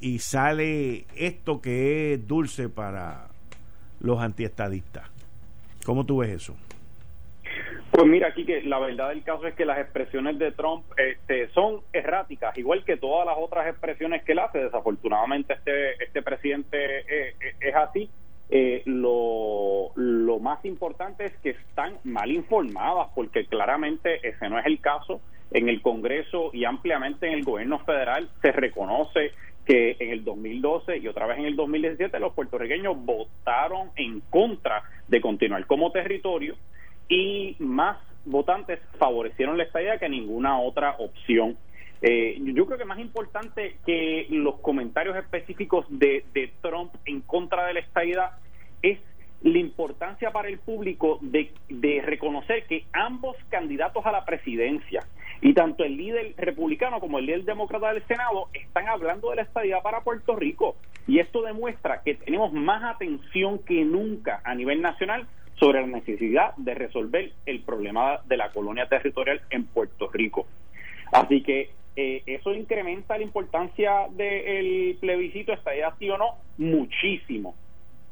y 0.00 0.18
sale 0.18 1.04
esto 1.16 1.60
que 1.60 2.14
es 2.14 2.26
dulce 2.26 2.68
para 2.68 3.28
los 4.00 4.20
antiestadistas. 4.20 5.08
¿Cómo 5.84 6.04
tú 6.04 6.18
ves 6.18 6.30
eso? 6.30 6.56
Pues 7.92 8.06
mira, 8.06 8.28
aquí 8.28 8.46
que 8.46 8.62
la 8.62 8.78
verdad 8.78 9.10
del 9.10 9.22
caso 9.22 9.46
es 9.46 9.54
que 9.54 9.66
las 9.66 9.78
expresiones 9.78 10.38
de 10.38 10.50
Trump 10.52 10.84
este, 10.96 11.48
son 11.48 11.80
erráticas, 11.92 12.56
igual 12.56 12.84
que 12.84 12.96
todas 12.96 13.26
las 13.26 13.36
otras 13.38 13.66
expresiones 13.68 14.22
que 14.24 14.32
él 14.32 14.38
hace. 14.38 14.60
Desafortunadamente 14.60 15.52
este, 15.52 16.02
este 16.02 16.22
presidente 16.22 17.00
eh, 17.00 17.34
eh, 17.40 17.54
es 17.60 17.74
así 17.74 18.10
eh, 18.54 18.82
lo, 18.84 19.92
lo 19.96 20.38
más 20.38 20.62
importante 20.66 21.24
es 21.24 21.32
que 21.38 21.50
están 21.50 21.94
mal 22.04 22.30
informadas, 22.30 23.08
porque 23.14 23.46
claramente 23.46 24.20
ese 24.28 24.50
no 24.50 24.58
es 24.58 24.66
el 24.66 24.78
caso. 24.78 25.22
En 25.52 25.70
el 25.70 25.80
Congreso 25.80 26.50
y 26.52 26.66
ampliamente 26.66 27.26
en 27.26 27.32
el 27.32 27.44
gobierno 27.44 27.78
federal 27.78 28.28
se 28.42 28.52
reconoce 28.52 29.32
que 29.64 29.96
en 29.98 30.10
el 30.10 30.22
2012 30.22 30.98
y 30.98 31.08
otra 31.08 31.26
vez 31.26 31.38
en 31.38 31.46
el 31.46 31.56
2017 31.56 32.18
los 32.20 32.34
puertorriqueños 32.34 32.94
votaron 33.02 33.90
en 33.96 34.20
contra 34.20 34.82
de 35.08 35.20
continuar 35.22 35.66
como 35.66 35.90
territorio 35.90 36.56
y 37.08 37.56
más 37.58 37.96
votantes 38.26 38.80
favorecieron 38.98 39.56
la 39.56 39.64
estadía 39.64 39.98
que 39.98 40.10
ninguna 40.10 40.60
otra 40.60 40.96
opción. 40.98 41.56
Eh, 42.02 42.36
yo 42.40 42.66
creo 42.66 42.78
que 42.78 42.84
más 42.84 42.98
importante 42.98 43.76
que 43.86 44.26
los 44.30 44.56
comentarios 44.56 45.16
específicos 45.16 45.86
de, 45.88 46.24
Trump 46.60 46.92
en 47.04 47.20
contra 47.20 47.66
de 47.66 47.74
la 47.74 47.80
estadía 47.80 48.32
es 48.82 48.98
la 49.42 49.58
importancia 49.58 50.32
para 50.32 50.48
el 50.48 50.58
público 50.58 51.18
de, 51.20 51.52
de, 51.68 52.02
reconocer 52.02 52.66
que 52.66 52.86
ambos 52.92 53.36
candidatos 53.48 54.04
a 54.04 54.12
la 54.12 54.24
presidencia 54.24 55.04
y 55.40 55.54
tanto 55.54 55.84
el 55.84 55.96
líder 55.96 56.34
republicano 56.38 56.98
como 56.98 57.18
el 57.18 57.26
líder 57.26 57.44
demócrata 57.44 57.92
del 57.92 58.04
Senado 58.06 58.48
están 58.52 58.88
hablando 58.88 59.30
de 59.30 59.36
la 59.36 59.42
estadía 59.42 59.80
para 59.80 60.02
Puerto 60.02 60.34
Rico. 60.34 60.76
Y 61.06 61.18
esto 61.20 61.42
demuestra 61.42 62.02
que 62.02 62.14
tenemos 62.14 62.52
más 62.52 62.82
atención 62.82 63.60
que 63.60 63.84
nunca 63.84 64.40
a 64.44 64.54
nivel 64.54 64.82
nacional 64.82 65.26
sobre 65.54 65.80
la 65.80 65.86
necesidad 65.86 66.54
de 66.56 66.74
resolver 66.74 67.32
el 67.46 67.60
problema 67.60 68.20
de 68.26 68.36
la 68.36 68.50
colonia 68.50 68.88
territorial 68.88 69.40
en 69.50 69.66
Puerto 69.66 70.08
Rico. 70.12 70.46
Así 71.12 71.42
que 71.42 71.70
eh, 71.94 72.22
eso 72.26 72.54
incrementa 72.54 73.18
la 73.18 73.24
importancia 73.24 74.08
del 74.10 74.96
plebiscito, 75.00 75.52
estadía 75.52 75.94
sí 75.98 76.08
o 76.10 76.18
no, 76.18 76.36
muchísimo. 76.58 77.54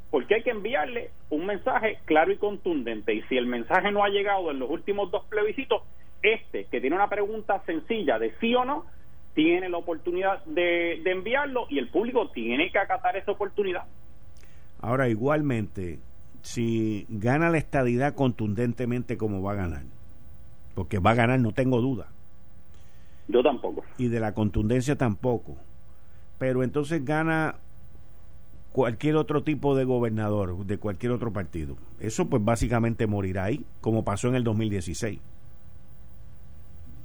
Porque 0.09 0.35
hay 0.35 0.43
que 0.43 0.51
enviarle 0.51 1.09
un 1.29 1.45
mensaje 1.45 1.99
claro 2.05 2.31
y 2.31 2.37
contundente. 2.37 3.13
Y 3.13 3.21
si 3.23 3.37
el 3.37 3.47
mensaje 3.47 3.91
no 3.91 4.03
ha 4.03 4.09
llegado 4.09 4.51
en 4.51 4.59
los 4.59 4.69
últimos 4.69 5.09
dos 5.09 5.25
plebiscitos, 5.25 5.83
este, 6.21 6.65
que 6.65 6.81
tiene 6.81 6.95
una 6.95 7.09
pregunta 7.09 7.63
sencilla 7.65 8.19
de 8.19 8.33
sí 8.39 8.53
o 8.53 8.65
no, 8.65 8.85
tiene 9.33 9.69
la 9.69 9.77
oportunidad 9.77 10.43
de, 10.45 11.01
enviarlo 11.05 11.65
y 11.69 11.79
el 11.79 11.89
público 11.89 12.29
tiene 12.31 12.69
que 12.71 12.79
acatar 12.79 13.15
esa 13.15 13.31
oportunidad. 13.31 13.83
Ahora, 14.81 15.09
igualmente, 15.09 15.99
si 16.41 17.05
gana 17.09 17.49
la 17.49 17.57
estadidad 17.57 18.13
contundentemente 18.13 19.17
como 19.17 19.41
va 19.41 19.53
a 19.53 19.55
ganar, 19.55 19.83
porque 20.75 20.99
va 20.99 21.11
a 21.11 21.15
ganar, 21.15 21.39
no 21.39 21.53
tengo 21.53 21.81
duda. 21.81 22.07
Yo 23.31 23.43
tampoco. 23.43 23.83
Y 23.97 24.07
de 24.07 24.19
la 24.19 24.33
contundencia 24.33 24.95
tampoco. 24.95 25.57
Pero 26.37 26.63
entonces 26.63 27.03
gana 27.05 27.55
cualquier 28.71 29.15
otro 29.15 29.43
tipo 29.43 29.75
de 29.75 29.83
gobernador 29.83 30.65
de 30.65 30.77
cualquier 30.77 31.11
otro 31.11 31.31
partido. 31.31 31.75
Eso 31.99 32.29
pues 32.29 32.43
básicamente 32.43 33.07
morirá 33.07 33.45
ahí, 33.45 33.65
como 33.81 34.03
pasó 34.03 34.27
en 34.27 34.35
el 34.35 34.43
2016. 34.43 35.19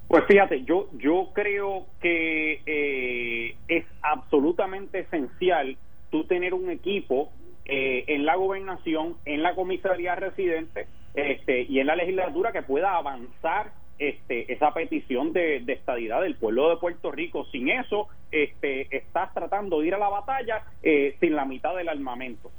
Pues 0.09 0.25
fíjate, 0.27 0.63
yo, 0.63 0.89
yo 0.99 1.31
creo 1.35 1.87
que 2.01 2.61
eh, 2.65 3.57
es 3.67 3.85
absolutamente 4.03 5.01
esencial 5.01 5.77
tú 6.11 6.25
tener 6.25 6.55
un 6.55 6.71
equipo 6.71 7.31
eh, 7.65 8.05
en 8.07 8.25
la 8.25 8.37
gobernación, 8.37 9.17
en 9.25 9.43
la 9.43 9.57
comisaría 9.57 10.15
residente 10.15 10.87
este, 11.15 11.63
y 11.63 11.81
en 11.81 11.89
la 11.89 11.97
legislatura 11.97 12.53
que 12.53 12.63
pueda 12.63 12.97
avanzar 12.97 13.73
este, 13.99 14.53
esa 14.53 14.73
petición 14.75 15.33
de, 15.33 15.57
estadidad 15.67 16.23
del 16.23 16.37
pueblo 16.37 16.71
de 16.71 16.77
Puerto 16.77 17.11
Rico. 17.11 17.45
Sin 17.47 17.69
eso, 17.69 18.09
este, 18.31 18.95
estás 18.97 19.33
tratando 19.35 19.81
de 19.81 19.89
ir 19.89 19.95
a 19.95 19.99
la 19.99 20.09
batalla 20.09 20.65
eh, 20.83 21.17
sin 21.21 21.35
la 21.35 21.45
mitad 21.45 21.75
del 21.75 21.89
armamento. 21.89 22.51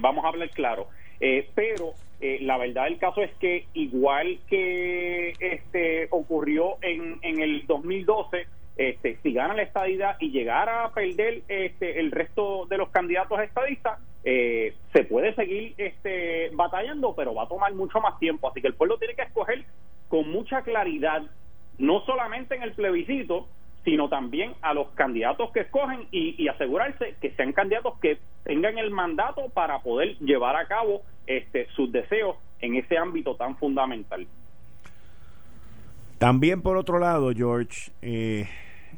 vamos 0.00 0.24
a 0.24 0.28
hablar 0.28 0.50
claro. 0.50 0.88
Eh, 1.20 1.48
pero 1.54 1.94
eh, 2.20 2.38
la 2.42 2.58
verdad 2.58 2.84
del 2.84 2.98
caso 2.98 3.22
es 3.22 3.32
que 3.34 3.66
igual 3.74 4.38
que 4.48 5.32
este 5.40 6.08
ocurrió 6.10 6.76
en, 6.82 7.18
en 7.22 7.40
el 7.40 7.66
2012, 7.66 8.46
este, 8.76 9.18
si 9.22 9.32
gana 9.32 9.54
la 9.54 9.62
estadidad 9.62 10.16
y 10.18 10.30
llegara 10.30 10.84
a 10.84 10.92
perder 10.92 11.42
este, 11.48 12.00
el 12.00 12.10
resto 12.10 12.66
de 12.66 12.78
los 12.78 12.88
candidatos 12.90 13.40
estadistas, 13.40 14.00
eh, 14.24 14.74
se 14.92 15.04
puede 15.04 15.34
seguir 15.34 15.74
este, 15.76 16.50
batallando, 16.54 17.14
pero 17.14 17.34
va 17.34 17.44
a 17.44 17.48
tomar 17.48 17.72
mucho 17.74 18.00
más 18.00 18.18
tiempo. 18.18 18.48
Así 18.48 18.60
que 18.60 18.66
el 18.66 18.74
pueblo 18.74 18.98
tiene 18.98 19.14
que 19.14 19.22
escoger 19.22 19.64
con 20.08 20.30
mucha 20.30 20.62
claridad, 20.62 21.22
no 21.78 22.00
solamente 22.04 22.54
en 22.54 22.62
el 22.62 22.72
plebiscito, 22.72 23.48
sino 23.84 24.08
también 24.08 24.54
a 24.62 24.72
los 24.72 24.88
candidatos 24.92 25.50
que 25.52 25.60
escogen 25.60 26.06
y, 26.10 26.48
asegurarse 26.48 27.16
que 27.20 27.30
sean 27.32 27.52
candidatos 27.52 27.98
que 28.00 28.18
tengan 28.44 28.78
el 28.78 28.90
mandato 28.90 29.50
para 29.52 29.80
poder 29.80 30.16
llevar 30.18 30.56
a 30.56 30.66
cabo 30.66 31.02
este, 31.26 31.68
sus 31.76 31.92
deseos 31.92 32.36
en 32.60 32.76
ese 32.76 32.96
ámbito 32.96 33.36
tan 33.36 33.56
fundamental. 33.56 34.26
También 36.18 36.62
por 36.62 36.78
otro 36.78 36.98
lado, 36.98 37.32
George, 37.34 37.90
eh, 38.00 38.48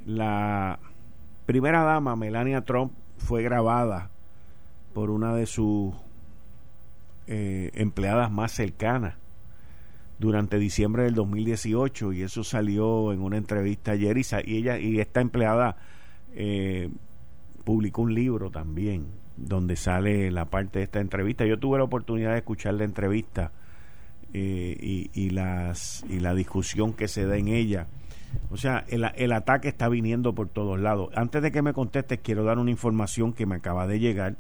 la 0.04 0.78
primera 1.46 1.82
dama, 1.82 2.14
Melania 2.14 2.60
Trump, 2.60 2.92
fue 3.18 3.42
grabada 3.42 4.10
por 4.94 5.10
una 5.10 5.34
de 5.34 5.46
sus 5.46 5.94
eh, 7.26 7.70
empleadas 7.74 8.30
más 8.30 8.52
cercanas 8.52 9.14
durante 10.18 10.58
diciembre 10.58 11.04
del 11.04 11.14
2018 11.14 12.12
y 12.12 12.22
eso 12.22 12.42
salió 12.42 13.12
en 13.12 13.20
una 13.20 13.36
entrevista 13.36 13.92
ayer 13.92 14.16
y, 14.16 14.56
ella 14.56 14.78
y 14.78 15.00
esta 15.00 15.20
empleada 15.20 15.76
eh, 16.34 16.90
publicó 17.64 18.02
un 18.02 18.14
libro 18.14 18.50
también 18.50 19.06
donde 19.36 19.76
sale 19.76 20.30
la 20.30 20.46
parte 20.46 20.78
de 20.78 20.84
esta 20.84 21.00
entrevista. 21.00 21.44
Yo 21.44 21.58
tuve 21.58 21.78
la 21.78 21.84
oportunidad 21.84 22.32
de 22.32 22.38
escuchar 22.38 22.74
la 22.74 22.84
entrevista 22.84 23.52
eh, 24.32 24.76
y, 24.80 25.10
y, 25.12 25.30
las 25.30 26.04
y 26.08 26.20
la 26.20 26.34
discusión 26.34 26.94
que 26.94 27.08
se 27.08 27.26
da 27.26 27.36
en 27.36 27.48
ella. 27.48 27.86
O 28.50 28.56
sea 28.56 28.84
el, 28.88 29.04
el 29.16 29.32
ataque 29.32 29.68
está 29.68 29.88
viniendo 29.88 30.34
por 30.34 30.48
todos 30.48 30.80
lados. 30.80 31.10
Antes 31.14 31.42
de 31.42 31.52
que 31.52 31.60
me 31.60 31.74
contestes 31.74 32.20
quiero 32.22 32.44
dar 32.44 32.58
una 32.58 32.70
información 32.70 33.34
que 33.34 33.44
me 33.44 33.56
acaba 33.56 33.86
de 33.86 33.98
llegar 33.98 34.36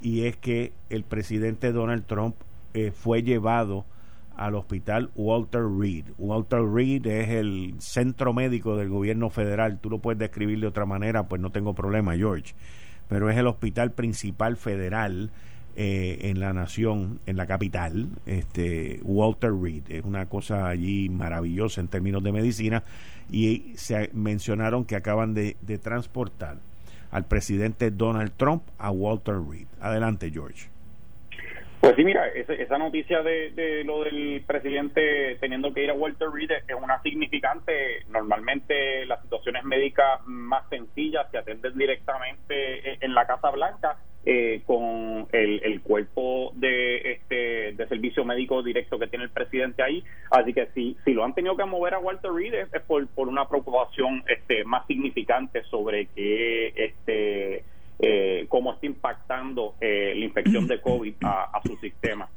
y 0.00 0.26
es 0.26 0.36
que 0.36 0.72
el 0.90 1.04
presidente 1.04 1.72
Donald 1.72 2.06
Trump 2.06 2.36
eh, 2.74 2.90
fue 2.90 3.22
llevado 3.22 3.84
al 4.36 4.54
hospital 4.54 5.10
Walter 5.14 5.62
Reed. 5.64 6.06
Walter 6.18 6.62
Reed 6.62 7.06
es 7.06 7.28
el 7.30 7.74
centro 7.78 8.32
médico 8.32 8.76
del 8.76 8.88
gobierno 8.88 9.30
federal. 9.30 9.78
Tú 9.80 9.90
lo 9.90 9.98
puedes 9.98 10.18
describir 10.18 10.60
de 10.60 10.66
otra 10.66 10.86
manera, 10.86 11.28
pues 11.28 11.40
no 11.40 11.50
tengo 11.50 11.74
problema, 11.74 12.16
George. 12.16 12.54
Pero 13.08 13.30
es 13.30 13.36
el 13.36 13.46
hospital 13.46 13.92
principal 13.92 14.56
federal 14.56 15.30
eh, 15.76 16.18
en 16.22 16.40
la 16.40 16.52
nación, 16.52 17.20
en 17.26 17.36
la 17.36 17.46
capital, 17.46 18.08
este 18.26 19.00
Walter 19.02 19.52
Reed. 19.54 19.84
Es 19.88 20.04
una 20.04 20.26
cosa 20.26 20.68
allí 20.68 21.08
maravillosa 21.08 21.80
en 21.80 21.88
términos 21.88 22.22
de 22.22 22.32
medicina. 22.32 22.82
Y 23.30 23.72
se 23.76 24.10
mencionaron 24.12 24.84
que 24.84 24.96
acaban 24.96 25.34
de, 25.34 25.56
de 25.62 25.78
transportar 25.78 26.58
al 27.10 27.26
presidente 27.26 27.90
Donald 27.90 28.32
Trump 28.36 28.62
a 28.78 28.90
Walter 28.90 29.36
Reed. 29.36 29.66
Adelante, 29.80 30.30
George. 30.30 30.71
Pues 31.82 31.96
sí, 31.96 32.04
mira, 32.04 32.28
esa 32.28 32.78
noticia 32.78 33.24
de, 33.24 33.82
lo 33.84 34.04
del 34.04 34.44
presidente 34.46 35.36
teniendo 35.40 35.74
que 35.74 35.82
ir 35.82 35.90
a 35.90 35.94
Walter 35.94 36.28
Reed 36.32 36.52
es 36.52 36.76
una 36.80 37.02
significante. 37.02 38.04
Normalmente 38.08 39.04
las 39.06 39.20
situaciones 39.22 39.64
médicas 39.64 40.20
más 40.24 40.62
sencillas 40.68 41.28
se 41.32 41.38
atienden 41.38 41.76
directamente 41.76 43.04
en 43.04 43.14
la 43.14 43.26
Casa 43.26 43.50
Blanca 43.50 43.96
eh, 44.24 44.62
con 44.64 45.26
el, 45.32 45.80
cuerpo 45.82 46.52
de 46.54 47.14
este 47.14 47.72
de 47.72 47.88
servicio 47.88 48.24
médico 48.24 48.62
directo 48.62 48.96
que 48.96 49.08
tiene 49.08 49.24
el 49.24 49.30
presidente 49.30 49.82
ahí. 49.82 50.04
Así 50.30 50.54
que 50.54 50.68
si, 50.74 50.96
si 51.04 51.12
lo 51.12 51.24
han 51.24 51.34
tenido 51.34 51.56
que 51.56 51.64
mover 51.64 51.94
a 51.94 51.98
Walter 51.98 52.30
Reed 52.30 52.54
es, 52.54 52.82
por, 52.82 53.08
por 53.08 53.26
una 53.26 53.48
preocupación 53.48 54.22
este, 54.28 54.62
más 54.62 54.86
significante 54.86 55.64
sobre 55.64 56.06
que 56.06 56.68
este 56.76 57.64
eh, 57.98 58.46
cómo 58.48 58.74
está 58.74 58.86
impactando 58.86 59.74
eh, 59.80 60.12
la 60.16 60.24
infección 60.24 60.66
de 60.66 60.80
COVID 60.80 61.14
a, 61.22 61.60
su 61.64 61.76
sistema. 61.76 62.28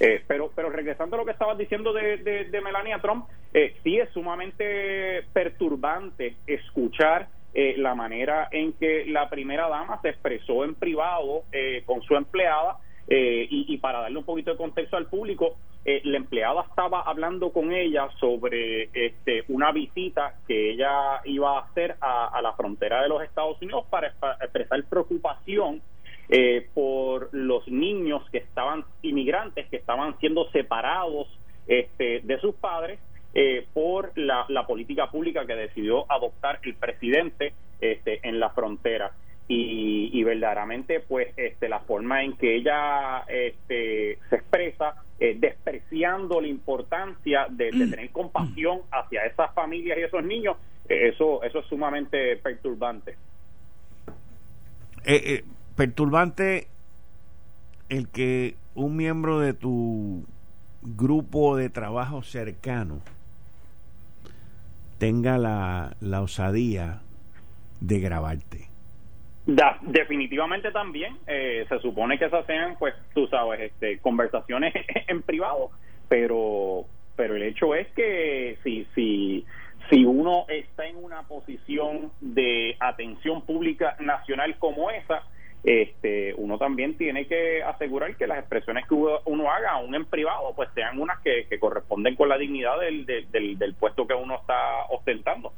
Eh, 0.00 0.22
pero, 0.26 0.50
pero 0.54 0.70
regresando 0.70 1.16
a 1.16 1.18
lo 1.20 1.24
que 1.24 1.32
estabas 1.32 1.56
diciendo 1.56 1.92
de, 1.92 2.16
de, 2.16 2.60
Melania 2.60 3.00
Trump, 3.00 3.26
eh, 3.54 3.76
sí 3.84 3.98
es 3.98 4.08
sumamente 4.10 5.22
perturbante 5.32 6.36
escuchar 6.46 7.28
la 7.54 7.94
manera 7.94 8.48
en 8.50 8.72
que 8.72 9.04
la 9.04 9.28
primera 9.28 9.68
dama 9.68 10.00
se 10.00 10.08
expresó 10.08 10.64
en 10.64 10.74
privado 10.74 11.44
con 11.84 12.00
su 12.00 12.16
empleada 12.16 12.78
eh, 13.08 13.46
y, 13.50 13.76
para 13.78 14.00
darle 14.00 14.18
un 14.18 14.24
poquito 14.24 14.52
de 14.52 14.56
contexto 14.56 14.96
al 14.96 15.06
público, 15.06 15.56
eh, 15.84 16.00
la 16.04 16.16
empleada 16.16 16.62
estaba 16.68 17.02
hablando 17.02 17.52
con 17.52 17.72
ella 17.72 18.08
sobre 18.20 18.90
este, 18.92 19.44
una 19.48 19.72
visita 19.72 20.34
que 20.46 20.70
ella 20.70 21.20
iba 21.24 21.58
a 21.58 21.62
hacer 21.62 21.96
a, 22.00 22.40
la 22.40 22.52
frontera 22.52 23.02
de 23.02 23.08
los 23.08 23.22
Estados 23.22 23.60
Unidos 23.60 23.86
para 23.90 24.08
expresar 24.40 24.84
preocupación 24.84 25.82
eh, 26.28 26.68
por 26.72 27.30
los 27.32 27.66
niños 27.66 28.22
que 28.30 28.38
estaban 28.38 28.84
inmigrantes 29.02 29.68
que 29.68 29.76
estaban 29.76 30.18
siendo 30.20 30.48
separados 30.50 31.26
este, 31.66 32.20
de 32.20 32.38
sus 32.38 32.54
padres 32.54 33.00
por 33.72 34.12
la, 34.14 34.44
la, 34.48 34.66
política 34.66 35.10
pública 35.10 35.46
que 35.46 35.54
decidió 35.54 36.04
adoptar 36.12 36.60
el 36.64 36.74
presidente 36.74 37.54
este, 37.80 38.20
en 38.28 38.38
la 38.38 38.50
frontera 38.50 39.12
y, 39.54 40.24
verdaderamente 40.24 41.00
pues 41.00 41.28
este 41.36 41.68
la 41.68 41.80
forma 41.80 42.22
en 42.22 42.36
que 42.36 42.56
ella 42.56 43.24
este, 43.28 44.18
se 44.30 44.36
expresa 44.36 44.94
eh, 45.18 45.36
despreciando 45.38 46.40
la 46.40 46.46
importancia 46.46 47.46
de, 47.50 47.72
mm. 47.72 47.90
tener 47.90 48.10
compasión 48.10 48.82
hacia 48.90 49.24
esas 49.26 49.52
familias 49.54 49.98
y 49.98 50.02
esos 50.02 50.24
niños 50.24 50.56
eh, 50.88 51.08
eso 51.08 51.42
eso 51.42 51.58
es 51.58 51.66
sumamente 51.66 52.36
perturbante 52.36 53.16
eh, 55.04 55.44
perturbante 55.74 56.68
el 57.88 58.08
que 58.08 58.54
un 58.74 58.96
miembro 58.96 59.40
de 59.40 59.54
tu 59.54 60.24
grupo 60.82 61.56
de 61.56 61.68
trabajo 61.68 62.22
cercano 62.22 63.00
tenga 64.98 65.36
la, 65.36 65.96
la 66.00 66.22
osadía 66.22 67.00
de 67.80 67.98
grabarte. 67.98 68.71
Definitivamente 69.82 70.70
también 70.70 71.16
eh, 71.26 71.66
se 71.68 71.78
supone 71.80 72.18
que 72.18 72.26
esas 72.26 72.46
sean 72.46 72.76
pues 72.78 72.94
tú 73.14 73.26
sabes 73.26 73.60
este 73.60 73.98
conversaciones 73.98 74.72
en 75.08 75.22
privado 75.22 75.70
pero 76.08 76.84
pero 77.16 77.36
el 77.36 77.42
hecho 77.42 77.74
es 77.74 77.88
que 77.88 78.58
si 78.62 78.86
si 78.94 79.44
si 79.90 80.04
uno 80.04 80.46
está 80.48 80.86
en 80.86 80.96
una 80.96 81.22
posición 81.22 82.12
de 82.20 82.76
atención 82.80 83.42
pública 83.42 83.96
nacional 84.00 84.56
como 84.58 84.90
esa 84.90 85.22
este 85.64 86.34
uno 86.38 86.58
también 86.58 86.96
tiene 86.96 87.26
que 87.26 87.62
asegurar 87.62 88.16
que 88.16 88.26
las 88.26 88.38
expresiones 88.38 88.86
que 88.86 88.94
uno 88.94 89.52
haga 89.52 89.72
aún 89.72 89.94
en 89.94 90.06
privado 90.06 90.52
pues 90.56 90.68
sean 90.74 90.98
unas 91.00 91.20
que, 91.20 91.46
corresponden 91.58 92.16
con 92.16 92.28
la 92.28 92.38
dignidad 92.38 92.78
del, 92.80 93.06
del, 93.06 93.58
del 93.58 93.74
puesto 93.74 94.06
que 94.06 94.14
uno 94.14 94.36
está 94.36 94.86
ostentando. 94.90 95.52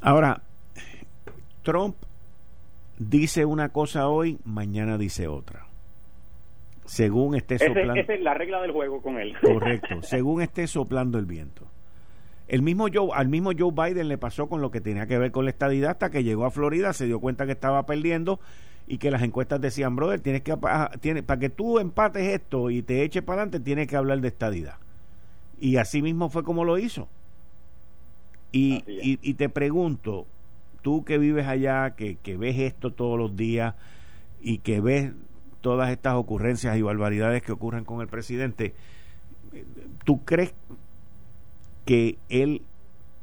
Ahora 0.00 0.40
Trump 1.62 1.96
dice 2.98 3.44
una 3.44 3.70
cosa 3.70 4.08
hoy 4.08 4.38
mañana 4.44 4.98
dice 4.98 5.28
otra. 5.28 5.66
Según 6.84 7.36
esté 7.36 7.58
soplando 7.58 7.94
esa 7.94 8.14
es 8.14 8.20
la 8.20 8.34
regla 8.34 8.60
del 8.60 8.72
juego 8.72 9.00
con 9.00 9.18
él. 9.18 9.34
Correcto. 9.40 9.98
Según 10.02 10.42
esté 10.42 10.66
soplando 10.66 11.18
el 11.18 11.26
viento. 11.26 11.66
El 12.48 12.62
mismo 12.62 12.88
Joe, 12.92 13.10
al 13.14 13.28
mismo 13.28 13.52
Joe 13.56 13.72
Biden 13.72 14.08
le 14.08 14.18
pasó 14.18 14.48
con 14.48 14.60
lo 14.60 14.70
que 14.70 14.80
tenía 14.80 15.06
que 15.06 15.16
ver 15.16 15.30
con 15.30 15.44
la 15.44 15.50
estadidad 15.50 15.92
hasta 15.92 16.10
que 16.10 16.24
llegó 16.24 16.44
a 16.44 16.50
Florida, 16.50 16.92
se 16.92 17.06
dio 17.06 17.20
cuenta 17.20 17.46
que 17.46 17.52
estaba 17.52 17.86
perdiendo 17.86 18.40
y 18.86 18.98
que 18.98 19.10
las 19.10 19.22
encuestas 19.22 19.60
decían, 19.60 19.96
brother, 19.96 20.20
tienes 20.20 20.42
que 20.42 20.54
tiene, 21.00 21.22
para 21.22 21.40
que 21.40 21.48
tú 21.48 21.78
empates 21.78 22.34
esto 22.34 22.68
y 22.68 22.82
te 22.82 23.04
eches 23.04 23.22
para 23.22 23.42
adelante, 23.42 23.60
tienes 23.60 23.86
que 23.86 23.96
hablar 23.96 24.20
de 24.20 24.28
estadidad. 24.28 24.76
Y 25.60 25.76
así 25.76 26.02
mismo 26.02 26.28
fue 26.28 26.42
como 26.42 26.64
lo 26.64 26.76
hizo. 26.78 27.08
Y, 28.50 28.82
y, 28.86 29.34
te 29.34 29.48
pregunto, 29.48 30.26
tú 30.82 31.04
que 31.04 31.18
vives 31.18 31.46
allá, 31.46 31.94
que, 31.96 32.16
que 32.16 32.36
ves 32.36 32.58
esto 32.58 32.92
todos 32.92 33.18
los 33.18 33.36
días 33.36 33.74
y 34.40 34.58
que 34.58 34.80
ves 34.80 35.12
todas 35.60 35.90
estas 35.90 36.14
ocurrencias 36.14 36.76
y 36.76 36.82
barbaridades 36.82 37.42
que 37.42 37.52
ocurren 37.52 37.84
con 37.84 38.00
el 38.00 38.08
presidente, 38.08 38.74
¿tú 40.04 40.24
crees 40.24 40.52
que 41.86 42.18
él 42.28 42.62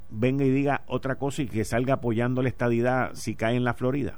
venga 0.10 0.46
y 0.46 0.50
diga 0.50 0.82
otra 0.88 1.16
cosa 1.16 1.44
y 1.44 1.48
que 1.48 1.66
salga 1.66 1.96
apoyando 1.96 2.42
la 2.42 2.50
estadidad 2.50 3.12
si 3.14 3.36
cae 3.36 3.56
en 3.56 3.64
la 3.64 3.74
Florida? 3.74 4.18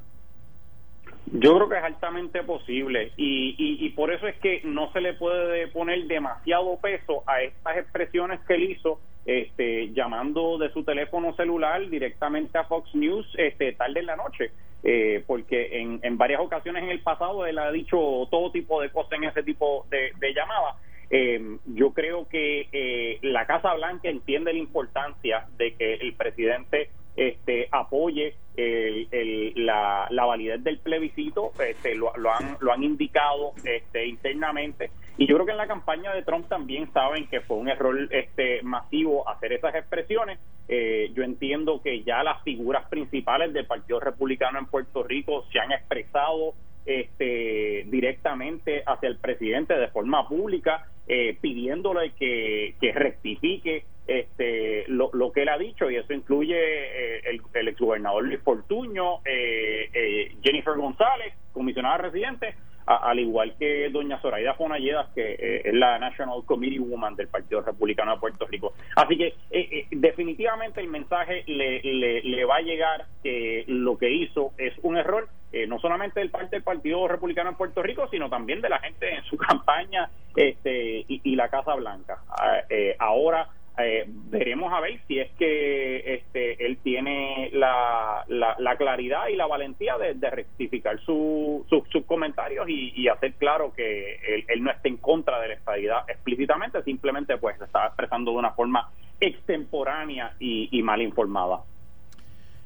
Yo 1.28 1.56
creo 1.56 1.70
que 1.70 1.78
es 1.78 1.84
altamente 1.84 2.44
posible 2.44 3.12
y, 3.16 3.56
y, 3.58 3.90
por 3.92 4.12
eso 4.12 4.28
es 4.28 4.36
que 4.40 4.62
no 4.64 4.92
se 4.92 5.02
le 5.02 5.14
puede 5.14 5.68
poner 5.68 6.06
demasiado 6.08 6.78
peso 6.78 7.24
a 7.26 7.42
estas 7.42 7.78
expresiones 7.78 8.40
que 8.42 8.56
él 8.56 8.72
hizo 8.72 9.00
este, 9.26 9.92
llamando 9.94 10.58
de 10.58 10.72
su 10.74 10.84
teléfono 10.84 11.34
celular 11.36 11.88
directamente 11.90 12.58
a 12.58 12.66
Fox 12.66 12.94
News 12.96 13.26
este, 13.38 13.74
tarde 13.74 14.00
en 14.02 14.08
la 14.08 14.16
noche. 14.16 14.52
Eh, 14.84 15.24
porque 15.28 15.80
en, 15.80 16.00
en 16.02 16.18
varias 16.18 16.42
ocasiones 16.42 16.82
en 16.82 16.90
el 16.90 17.02
pasado 17.02 17.46
él 17.46 17.60
ha 17.60 17.72
dicho 17.72 18.28
todo 18.32 18.52
tipo 18.52 18.82
de 18.82 18.90
cosas 18.90 19.14
en 19.14 19.26
ese 19.26 19.44
tipo 19.44 19.86
de, 19.92 20.12
de 20.20 20.34
llamadas 20.34 20.76
eh, 21.14 21.58
yo 21.66 21.92
creo 21.92 22.28
que 22.30 22.70
eh, 22.72 23.20
la 23.22 23.46
Casa 23.46 23.74
Blanca 23.74 24.08
entiende 24.08 24.54
la 24.54 24.60
importancia 24.60 25.46
de 25.58 25.76
que 25.76 25.96
el 25.96 26.14
presidente 26.14 26.90
este, 27.16 27.68
apoye 27.72 28.36
la, 28.58 30.08
validez 30.12 30.64
del 30.64 30.80
plebiscito, 30.80 31.52
este, 31.60 31.96
lo, 31.96 32.12
han, 32.14 32.58
lo 32.60 32.72
han 32.72 32.84
indicado 32.84 33.54
este, 33.64 34.08
internamente. 34.08 34.92
Y 35.18 35.28
yo 35.28 35.36
creo 35.36 35.46
que 35.46 35.52
en 35.52 35.58
la 35.58 35.68
campaña 35.68 36.14
de 36.14 36.24
Trump 36.24 36.48
también 36.48 36.92
saben 36.94 37.28
que 37.28 37.42
fue 37.42 37.58
un 37.58 37.70
error 37.70 37.96
este, 38.12 38.62
masivo 38.64 39.28
hacer 39.30 39.54
esas 39.54 39.76
expresiones. 39.76 40.40
Eh, 40.68 41.12
yo 41.14 41.24
entiendo 41.24 41.82
que 41.82 42.04
ya 42.04 42.24
las 42.24 42.42
figuras 42.44 42.88
principales 42.90 43.54
del 43.54 43.66
Partido 43.66 44.00
Republicano 44.00 44.58
en 44.58 44.66
Puerto 44.66 45.04
Rico 45.04 45.46
se 45.52 45.60
han 45.60 45.72
expresado 45.72 46.54
este, 46.86 47.86
directamente 47.88 48.84
hacia 48.86 49.10
el 49.10 49.18
presidente 49.18 49.76
de 49.76 49.90
forma 49.90 50.28
pública, 50.28 50.88
eh, 51.08 51.38
pidiéndole 51.40 52.14
que 52.14 52.92
rectifique 52.96 53.86
este, 54.08 54.86
lo, 54.88 55.32
que 55.32 55.44
él 55.44 55.50
ha 55.50 55.58
dicho, 55.58 55.90
y 55.90 55.96
eso 55.96 56.14
incluye 56.14 56.58
eh, 56.58 57.22
el, 57.26 57.42
el 57.54 57.68
exgobernador 57.70 58.24
Luis 58.24 58.42
Fortuño, 58.42 59.20
eh, 59.26 59.90
eh, 59.94 60.36
Jennifer 60.44 60.76
González, 60.76 61.34
comisionada 61.54 61.98
residente, 61.98 62.56
al 62.86 63.20
igual 63.20 63.56
que 63.58 63.90
doña 63.90 64.20
Zoraida 64.20 64.54
Fonalledas, 64.56 65.10
que 65.14 65.34
eh, 65.34 65.62
es 65.66 65.74
la 65.74 66.00
National 66.00 66.44
Committee 66.46 66.80
Woman 66.80 67.16
del 67.16 67.28
Partido 67.28 67.62
Republicano 67.62 68.14
de 68.14 68.20
Puerto 68.20 68.46
Rico. 68.48 68.74
Así 68.96 69.18
que 69.18 69.28
eh, 69.28 69.36
eh, 69.52 69.88
definitivamente 69.92 70.82
el 70.82 70.88
mensaje 70.88 71.44
le, 71.48 71.82
le, 71.82 72.46
va 72.46 72.58
a 72.58 72.62
llegar 72.62 73.06
que 73.24 73.66
lo 73.68 73.98
que 73.98 74.12
hizo 74.12 74.52
es 74.58 74.74
un 74.82 74.98
error, 74.98 75.30
no 75.68 75.80
solamente 75.80 76.20
del 76.20 76.30
parte 76.30 76.56
del 76.56 76.64
Partido 76.64 77.08
Republicano 77.08 77.50
en 77.50 77.58
Puerto 77.58 77.84
Rico, 77.84 78.08
sino 78.10 78.30
también 78.30 78.62
de 78.62 78.70
la 78.70 78.80
gente 78.80 79.14
en 79.14 79.24
su 79.24 79.38
campaña 79.50 80.10
este, 80.36 81.06
y, 81.08 81.22
y 81.24 81.36
la 81.36 81.50
Casa 81.50 81.76
Blanca. 81.76 82.20
Ah, 82.30 82.62
ahora 83.00 83.50
eh, 83.78 84.06
veremos 84.08 84.72
a 84.74 84.82
ver 84.82 85.00
si 85.08 85.20
es 85.20 85.32
que 85.40 86.16
este, 86.16 86.66
él 86.66 86.78
tiene 86.84 87.50
la, 87.54 88.26
la, 88.28 88.76
claridad 88.76 89.28
y 89.30 89.36
la 89.36 89.48
valentía 89.48 89.98
de, 89.98 90.30
rectificar 90.30 91.00
sus 91.00 91.66
comentarios 92.06 92.68
y, 92.68 93.08
hacer 93.08 93.34
claro 93.36 93.74
que 93.74 94.46
él, 94.48 94.64
no 94.64 94.72
esté 94.72 94.90
en 94.90 94.98
contra 94.98 95.40
de 95.40 95.50
la 95.50 95.54
estabilidad 95.54 96.10
explícitamente, 96.10 96.84
simplemente 96.84 97.38
pues 97.38 97.58
se 97.58 97.66
está 97.66 97.88
expresando 97.88 98.32
de 98.32 98.38
una 98.38 98.52
forma 98.52 98.90
extemporánea 99.20 100.36
y, 100.40 100.82
mal 100.84 101.02
informada. 101.02 101.62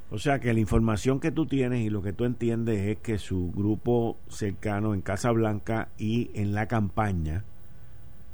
O 0.09 0.17
sea 0.17 0.39
que 0.39 0.53
la 0.53 0.59
información 0.59 1.19
que 1.19 1.31
tú 1.31 1.45
tienes 1.45 1.81
y 1.81 1.89
lo 1.89 2.01
que 2.01 2.13
tú 2.13 2.25
entiendes 2.25 2.79
es 2.79 2.97
que 2.97 3.17
su 3.17 3.51
grupo 3.51 4.17
cercano 4.27 4.93
en 4.93 5.01
Casa 5.01 5.31
Blanca 5.31 5.89
y 5.97 6.31
en 6.33 6.53
la 6.53 6.67
campaña 6.67 7.43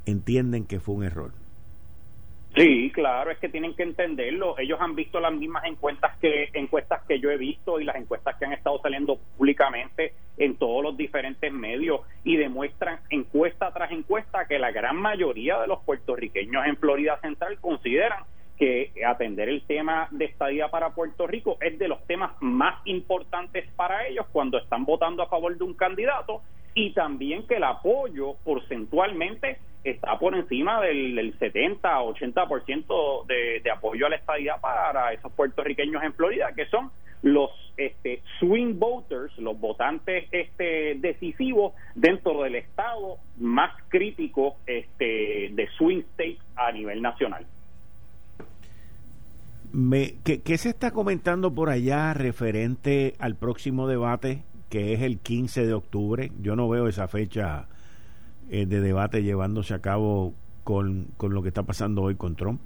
entienden 0.06 0.66
que 0.66 0.80
fue 0.80 0.94
un 0.94 1.04
error. 1.04 1.41
Sí, 2.54 2.90
claro, 2.92 3.30
es 3.30 3.38
que 3.38 3.48
tienen 3.48 3.74
que 3.74 3.82
entenderlo. 3.82 4.58
Ellos 4.58 4.78
han 4.78 4.94
visto 4.94 5.20
las 5.20 5.32
mismas 5.32 5.64
encuestas 5.64 6.18
que 6.18 6.50
encuestas 6.52 7.02
que 7.08 7.18
yo 7.18 7.30
he 7.30 7.38
visto 7.38 7.80
y 7.80 7.84
las 7.84 7.96
encuestas 7.96 8.36
que 8.36 8.44
han 8.44 8.52
estado 8.52 8.78
saliendo 8.82 9.18
públicamente 9.38 10.12
en 10.36 10.56
todos 10.56 10.82
los 10.82 10.96
diferentes 10.96 11.50
medios 11.50 12.02
y 12.24 12.36
demuestran 12.36 13.00
encuesta 13.08 13.72
tras 13.72 13.90
encuesta 13.90 14.46
que 14.46 14.58
la 14.58 14.70
gran 14.70 14.96
mayoría 14.96 15.60
de 15.60 15.66
los 15.66 15.80
puertorriqueños 15.80 16.66
en 16.66 16.76
Florida 16.76 17.18
Central 17.22 17.58
consideran 17.58 18.24
que 18.58 18.92
atender 19.06 19.48
el 19.48 19.62
tema 19.62 20.08
de 20.10 20.26
estadía 20.26 20.68
para 20.68 20.90
Puerto 20.90 21.26
Rico 21.26 21.56
es 21.58 21.78
de 21.78 21.88
los 21.88 22.06
temas 22.06 22.32
más 22.40 22.82
importantes 22.84 23.66
para 23.76 24.06
ellos 24.06 24.26
cuando 24.30 24.58
están 24.58 24.84
votando 24.84 25.22
a 25.22 25.28
favor 25.28 25.56
de 25.56 25.64
un 25.64 25.72
candidato 25.72 26.42
y 26.74 26.92
también 26.92 27.46
que 27.46 27.56
el 27.56 27.64
apoyo 27.64 28.34
porcentualmente 28.44 29.58
está 29.84 30.18
por 30.18 30.34
encima 30.34 30.80
del, 30.80 31.38
70-80% 31.38 33.26
de, 33.26 33.60
de 33.60 33.70
apoyo 33.70 34.06
a 34.06 34.10
la 34.10 34.16
estadía 34.16 34.56
para 34.60 35.12
esos 35.12 35.32
puertorriqueños 35.32 36.02
en 36.02 36.14
Florida, 36.14 36.52
que 36.54 36.66
son 36.66 36.90
los 37.22 37.50
este, 37.76 38.22
swing 38.38 38.78
voters, 38.78 39.36
los 39.38 39.58
votantes 39.58 40.26
este, 40.32 40.96
decisivos 40.98 41.72
dentro 41.94 42.42
del 42.42 42.56
estado 42.56 43.18
más 43.38 43.72
crítico 43.88 44.56
este, 44.66 45.50
de 45.52 45.68
swing 45.78 46.02
states 46.12 46.40
a 46.56 46.72
nivel 46.72 47.00
nacional. 47.00 47.46
Me, 49.72 50.16
¿qué, 50.24 50.42
¿Qué 50.42 50.58
se 50.58 50.68
está 50.68 50.90
comentando 50.90 51.54
por 51.54 51.70
allá 51.70 52.12
referente 52.12 53.14
al 53.18 53.36
próximo 53.36 53.88
debate, 53.88 54.42
que 54.72 54.94
es 54.94 55.02
el 55.02 55.18
15 55.18 55.66
de 55.66 55.74
octubre? 55.74 56.30
Yo 56.40 56.56
no 56.56 56.66
veo 56.66 56.88
esa 56.88 57.06
fecha 57.06 57.66
eh, 58.50 58.64
de 58.64 58.80
debate 58.80 59.22
llevándose 59.22 59.74
a 59.74 59.82
cabo 59.82 60.32
con, 60.64 61.08
con 61.18 61.34
lo 61.34 61.42
que 61.42 61.48
está 61.48 61.64
pasando 61.64 62.00
hoy 62.00 62.14
con 62.14 62.36
Trump? 62.36 62.58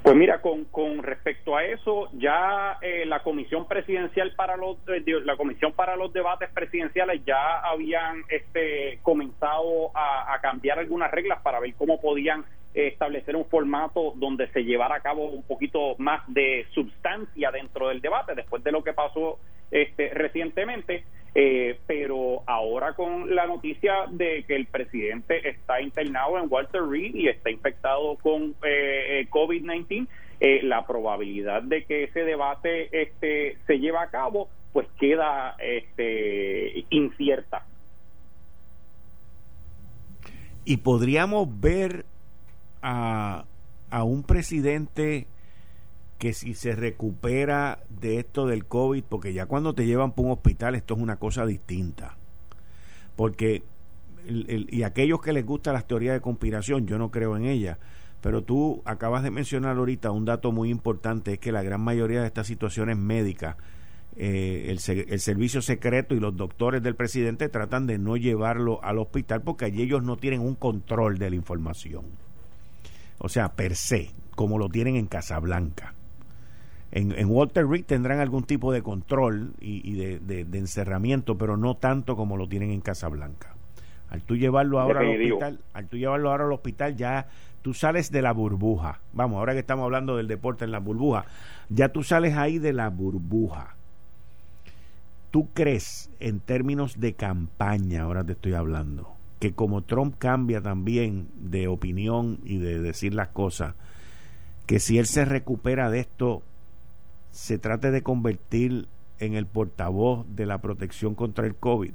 Pues 0.00 0.14
mira, 0.14 0.40
con, 0.40 0.64
con 0.66 1.02
respecto 1.02 1.56
a 1.56 1.64
eso, 1.64 2.08
ya 2.12 2.78
eh, 2.82 3.04
la 3.04 3.24
comisión 3.24 3.66
presidencial 3.66 4.32
para 4.36 4.56
los 4.56 4.76
eh, 4.86 5.02
la 5.24 5.36
comisión 5.36 5.72
para 5.72 5.96
los 5.96 6.12
debates 6.12 6.50
presidenciales 6.50 7.20
ya 7.26 7.58
habían 7.58 8.22
este 8.28 9.00
comenzado 9.02 9.90
a, 9.96 10.32
a 10.32 10.40
cambiar 10.40 10.78
algunas 10.78 11.10
reglas 11.10 11.40
para 11.42 11.58
ver 11.58 11.74
cómo 11.74 12.00
podían 12.00 12.44
establecer 12.74 13.34
un 13.34 13.46
formato 13.46 14.12
donde 14.14 14.46
se 14.52 14.62
llevara 14.62 14.94
a 14.94 15.00
cabo 15.00 15.24
un 15.26 15.42
poquito 15.42 15.96
más 15.98 16.22
de 16.28 16.64
sustancia 16.72 17.50
dentro 17.50 17.88
del 17.88 18.00
debate 18.00 18.36
después 18.36 18.62
de 18.62 18.70
lo 18.70 18.84
que 18.84 18.92
pasó 18.92 19.40
este 19.72 20.10
recientemente 20.10 21.04
eh, 21.34 21.78
pero 21.86 22.42
ahora 22.46 22.92
con 22.94 23.34
la 23.34 23.46
noticia 23.46 24.04
de 24.10 24.44
que 24.46 24.54
el 24.54 24.66
presidente 24.66 25.48
está 25.48 25.80
internado 25.80 26.38
en 26.38 26.46
Walter 26.50 26.82
Reed 26.82 27.14
y 27.14 27.28
está 27.28 27.50
infectado 27.50 28.16
con 28.16 28.54
eh, 28.62 29.20
eh 29.20 29.28
COVID-19, 29.30 30.06
eh, 30.40 30.60
la 30.62 30.86
probabilidad 30.86 31.62
de 31.62 31.84
que 31.84 32.04
ese 32.04 32.24
debate 32.24 32.88
este, 33.00 33.56
se 33.66 33.78
lleve 33.78 33.98
a 33.98 34.10
cabo 34.10 34.48
pues 34.74 34.86
queda 34.98 35.56
este, 35.58 36.84
incierta. 36.90 37.64
Y 40.64 40.78
podríamos 40.78 41.60
ver 41.60 42.04
a, 42.82 43.44
a 43.90 44.04
un 44.04 44.22
presidente 44.22 45.26
que 46.22 46.34
si 46.34 46.54
se 46.54 46.76
recupera 46.76 47.80
de 47.88 48.20
esto 48.20 48.46
del 48.46 48.64
COVID, 48.64 49.02
porque 49.08 49.32
ya 49.32 49.46
cuando 49.46 49.74
te 49.74 49.86
llevan 49.86 50.12
para 50.12 50.26
un 50.26 50.32
hospital 50.34 50.76
esto 50.76 50.94
es 50.94 51.00
una 51.00 51.16
cosa 51.16 51.44
distinta. 51.44 52.16
Porque, 53.16 53.64
y 54.28 54.84
aquellos 54.84 55.20
que 55.20 55.32
les 55.32 55.44
gusta 55.44 55.72
las 55.72 55.88
teorías 55.88 56.14
de 56.14 56.20
conspiración, 56.20 56.86
yo 56.86 56.96
no 56.96 57.10
creo 57.10 57.36
en 57.36 57.46
ellas, 57.46 57.78
pero 58.20 58.44
tú 58.44 58.82
acabas 58.84 59.24
de 59.24 59.32
mencionar 59.32 59.76
ahorita 59.76 60.12
un 60.12 60.24
dato 60.24 60.52
muy 60.52 60.70
importante, 60.70 61.32
es 61.32 61.38
que 61.40 61.50
la 61.50 61.64
gran 61.64 61.80
mayoría 61.80 62.20
de 62.20 62.28
estas 62.28 62.46
situaciones 62.46 62.96
médicas, 62.96 63.56
eh, 64.14 64.66
el, 64.68 64.78
el, 65.08 65.18
servicio 65.18 65.60
secreto 65.60 66.14
y 66.14 66.20
los 66.20 66.36
doctores 66.36 66.84
del 66.84 66.94
presidente 66.94 67.48
tratan 67.48 67.88
de 67.88 67.98
no 67.98 68.16
llevarlo 68.16 68.78
al 68.84 69.00
hospital 69.00 69.42
porque 69.42 69.64
allí 69.64 69.82
ellos 69.82 70.04
no 70.04 70.16
tienen 70.16 70.40
un 70.40 70.54
control 70.54 71.18
de 71.18 71.30
la 71.30 71.34
información. 71.34 72.04
O 73.18 73.28
sea, 73.28 73.54
per 73.54 73.74
se, 73.74 74.10
como 74.36 74.56
lo 74.56 74.68
tienen 74.68 74.94
en 74.94 75.06
Casablanca. 75.06 75.94
En, 76.92 77.18
en 77.18 77.30
Walter 77.30 77.66
Reed 77.66 77.86
tendrán 77.86 78.20
algún 78.20 78.44
tipo 78.44 78.70
de 78.70 78.82
control 78.82 79.54
y, 79.60 79.94
de, 79.94 80.18
de, 80.18 80.58
encerramiento, 80.58 81.38
pero 81.38 81.56
no 81.56 81.74
tanto 81.74 82.16
como 82.16 82.36
lo 82.36 82.46
tienen 82.46 82.70
en 82.70 82.82
Casablanca. 82.82 83.54
Al 84.10 84.20
tú 84.20 84.36
llevarlo 84.36 84.78
ahora 84.78 85.00
al 85.00 85.08
hospital, 85.08 85.58
al 85.72 85.86
tú 85.88 85.96
llevarlo 85.96 86.30
ahora 86.30 86.44
al 86.44 86.52
hospital 86.52 86.94
ya 86.96 87.28
tú 87.62 87.72
sales 87.72 88.10
de 88.10 88.20
la 88.20 88.32
burbuja. 88.32 89.00
Vamos, 89.14 89.38
ahora 89.38 89.54
que 89.54 89.60
estamos 89.60 89.84
hablando 89.84 90.18
del 90.18 90.28
deporte 90.28 90.66
en 90.66 90.70
la 90.70 90.80
burbuja, 90.80 91.24
ya 91.70 91.88
tú 91.88 92.02
sales 92.02 92.36
ahí 92.36 92.58
de 92.58 92.74
la 92.74 92.90
burbuja. 92.90 93.74
¿Tú 95.30 95.48
crees 95.54 96.10
en 96.20 96.40
términos 96.40 97.00
de 97.00 97.14
campaña, 97.14 98.02
ahora 98.02 98.22
te 98.22 98.32
estoy 98.32 98.52
hablando, 98.52 99.14
que 99.40 99.52
como 99.52 99.80
Trump 99.80 100.16
cambia 100.18 100.60
también 100.60 101.28
de 101.36 101.68
opinión 101.68 102.38
y 102.44 102.58
de 102.58 102.78
decir 102.80 103.14
las 103.14 103.28
cosas, 103.28 103.74
que 104.66 104.78
si 104.78 104.98
él 104.98 105.06
se 105.06 105.24
recupera 105.24 105.88
de 105.88 106.00
esto, 106.00 106.42
se 107.32 107.58
trate 107.58 107.90
de 107.90 108.02
convertir 108.02 108.86
en 109.18 109.34
el 109.34 109.46
portavoz 109.46 110.26
de 110.36 110.46
la 110.46 110.58
protección 110.58 111.14
contra 111.14 111.46
el 111.46 111.56
COVID? 111.56 111.92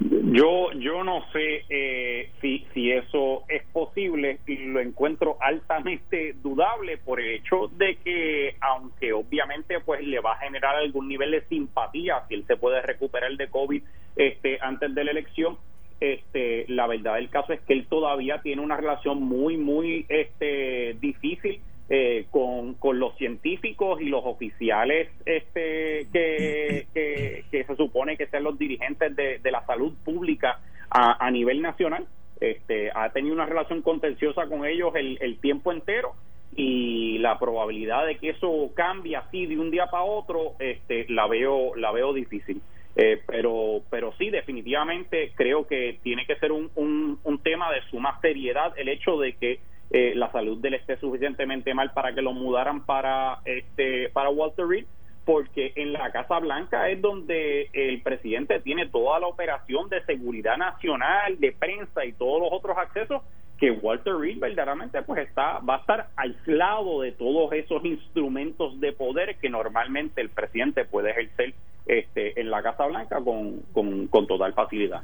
Yo, 0.00 0.72
yo 0.72 1.04
no 1.04 1.22
sé 1.32 1.64
eh, 1.70 2.30
si, 2.40 2.66
si 2.74 2.90
eso 2.90 3.44
es 3.48 3.62
posible 3.72 4.38
y 4.46 4.56
lo 4.66 4.80
encuentro 4.80 5.36
altamente 5.40 6.34
dudable 6.42 6.98
por 6.98 7.20
el 7.20 7.36
hecho 7.36 7.70
de 7.76 7.96
que, 7.96 8.56
aunque 8.60 9.12
obviamente 9.12 9.80
pues 9.80 10.06
le 10.06 10.20
va 10.20 10.32
a 10.32 10.38
generar 10.38 10.76
algún 10.76 11.08
nivel 11.08 11.30
de 11.30 11.42
simpatía 11.46 12.24
si 12.28 12.34
él 12.34 12.44
se 12.46 12.56
puede 12.56 12.82
recuperar 12.82 13.34
de 13.36 13.48
COVID 13.48 13.82
este, 14.16 14.58
antes 14.60 14.94
de 14.94 15.04
la 15.04 15.12
elección, 15.12 15.56
este, 16.00 16.66
la 16.68 16.86
verdad 16.86 17.14
del 17.14 17.30
caso 17.30 17.54
es 17.54 17.60
que 17.62 17.72
él 17.72 17.86
todavía 17.86 18.42
tiene 18.42 18.60
una 18.60 18.76
relación 18.76 19.22
muy, 19.22 19.56
muy 19.56 20.04
este, 20.08 20.96
difícil 21.00 21.60
eh, 21.88 22.26
con, 22.30 22.74
con, 22.74 22.98
los 22.98 23.16
científicos 23.16 24.00
y 24.00 24.06
los 24.06 24.24
oficiales 24.24 25.08
este, 25.24 26.06
que, 26.12 26.86
que, 26.92 27.64
se 27.64 27.76
supone 27.76 28.16
que 28.16 28.26
sean 28.26 28.42
los 28.42 28.58
dirigentes 28.58 29.14
de, 29.14 29.50
la 29.50 29.64
salud 29.66 29.94
pública 30.04 30.60
a, 30.90 31.24
a, 31.24 31.30
nivel 31.30 31.62
nacional. 31.62 32.06
Este, 32.40 32.90
ha 32.94 33.10
tenido 33.10 33.34
una 33.34 33.46
relación 33.46 33.82
contenciosa 33.82 34.46
con 34.46 34.66
ellos 34.66 34.94
el, 34.94 35.18
el 35.20 35.38
tiempo 35.38 35.72
entero 35.72 36.14
y 36.56 37.18
la 37.18 37.38
probabilidad 37.38 38.06
de 38.06 38.16
que 38.16 38.30
eso 38.30 38.70
cambie 38.74 39.16
así 39.16 39.46
de 39.46 39.58
un 39.58 39.70
día 39.70 39.86
para 39.86 40.02
otro 40.02 40.54
este, 40.58 41.06
la 41.08 41.26
veo 41.26 41.76
la 41.76 41.92
veo 41.92 42.12
difícil. 42.12 42.60
Eh, 42.98 43.20
pero 43.26 43.82
pero 43.90 44.14
sí 44.16 44.30
definitivamente 44.30 45.32
creo 45.34 45.66
que 45.66 45.98
tiene 46.02 46.24
que 46.24 46.36
ser 46.36 46.50
un, 46.50 46.70
un, 46.76 47.20
un 47.24 47.42
tema 47.42 47.70
de 47.70 47.82
suma 47.90 48.18
seriedad 48.22 48.72
el 48.78 48.88
hecho 48.88 49.18
de 49.18 49.34
que 49.34 49.60
eh, 49.90 50.14
la 50.14 50.32
salud 50.32 50.58
de 50.62 50.74
esté 50.74 50.96
suficientemente 50.96 51.74
mal 51.74 51.92
para 51.92 52.14
que 52.14 52.22
lo 52.22 52.32
mudaran 52.32 52.86
para 52.86 53.40
este 53.44 54.08
para 54.08 54.30
Walter 54.30 54.66
Reed 54.66 54.86
porque 55.26 55.72
en 55.76 55.92
la 55.92 56.10
Casa 56.10 56.38
Blanca 56.38 56.88
es 56.88 57.02
donde 57.02 57.68
el 57.74 58.00
presidente 58.00 58.60
tiene 58.60 58.86
toda 58.86 59.20
la 59.20 59.26
operación 59.26 59.90
de 59.90 60.02
seguridad 60.04 60.56
nacional, 60.56 61.38
de 61.38 61.52
prensa 61.52 62.04
y 62.06 62.12
todos 62.12 62.40
los 62.40 62.48
otros 62.50 62.78
accesos 62.78 63.22
que 63.58 63.70
Walter 63.70 64.14
Reed 64.14 64.38
verdaderamente 64.38 65.02
pues 65.02 65.26
está 65.26 65.58
va 65.60 65.76
a 65.76 65.78
estar 65.78 66.08
aislado 66.16 67.00
de 67.00 67.12
todos 67.12 67.52
esos 67.52 67.84
instrumentos 67.84 68.78
de 68.80 68.92
poder 68.92 69.36
que 69.36 69.48
normalmente 69.48 70.20
el 70.20 70.28
presidente 70.28 70.84
puede 70.84 71.10
ejercer 71.10 71.54
este 71.86 72.38
en 72.40 72.50
la 72.50 72.62
Casa 72.62 72.86
Blanca 72.86 73.20
con, 73.22 73.60
con, 73.72 74.26
total 74.26 74.52
facilidad. 74.52 75.02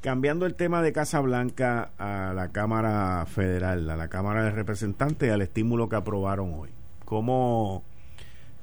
Cambiando 0.00 0.46
el 0.46 0.54
tema 0.54 0.80
de 0.80 0.92
Casa 0.92 1.20
Blanca 1.20 1.90
a 1.98 2.32
la 2.34 2.52
Cámara 2.52 3.26
Federal, 3.26 3.90
a 3.90 3.96
la 3.96 4.08
Cámara 4.08 4.44
de 4.44 4.50
Representantes, 4.52 5.30
al 5.30 5.42
estímulo 5.42 5.90
que 5.90 5.96
aprobaron 5.96 6.54
hoy. 6.54 6.70
¿Cómo, 7.04 7.82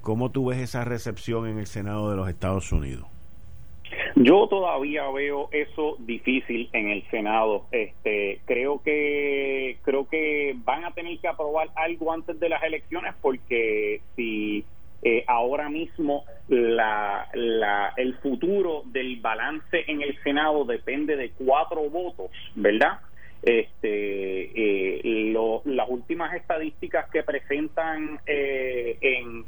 ¿Cómo 0.01 0.31
tú 0.31 0.47
ves 0.47 0.57
esa 0.59 0.83
recepción 0.83 1.47
en 1.47 1.59
el 1.59 1.67
Senado 1.67 2.09
de 2.09 2.15
los 2.15 2.27
Estados 2.27 2.71
Unidos? 2.71 3.05
Yo 4.15 4.47
todavía 4.47 5.09
veo 5.11 5.49
eso 5.51 5.95
difícil 5.99 6.69
en 6.73 6.89
el 6.89 7.03
Senado. 7.09 7.65
Este, 7.71 8.41
creo 8.45 8.81
que 8.83 9.77
creo 9.83 10.07
que 10.07 10.55
van 10.63 10.85
a 10.85 10.91
tener 10.91 11.17
que 11.19 11.27
aprobar 11.27 11.69
algo 11.75 12.11
antes 12.11 12.39
de 12.39 12.49
las 12.49 12.63
elecciones 12.63 13.13
porque 13.21 14.01
si 14.15 14.65
eh, 15.03 15.23
ahora 15.27 15.69
mismo 15.69 16.25
la, 16.47 17.27
la, 17.33 17.93
el 17.97 18.15
futuro 18.15 18.81
del 18.85 19.17
balance 19.17 19.83
en 19.87 20.01
el 20.01 20.17
Senado 20.23 20.65
depende 20.65 21.15
de 21.15 21.31
cuatro 21.31 21.89
votos, 21.89 22.31
¿verdad? 22.55 22.99
Este, 23.43 24.51
eh, 24.55 25.33
las 25.65 25.87
últimas 25.89 26.33
estadísticas 26.33 27.09
que 27.11 27.21
presentan 27.23 28.19
eh, 28.25 28.97
en 29.01 29.45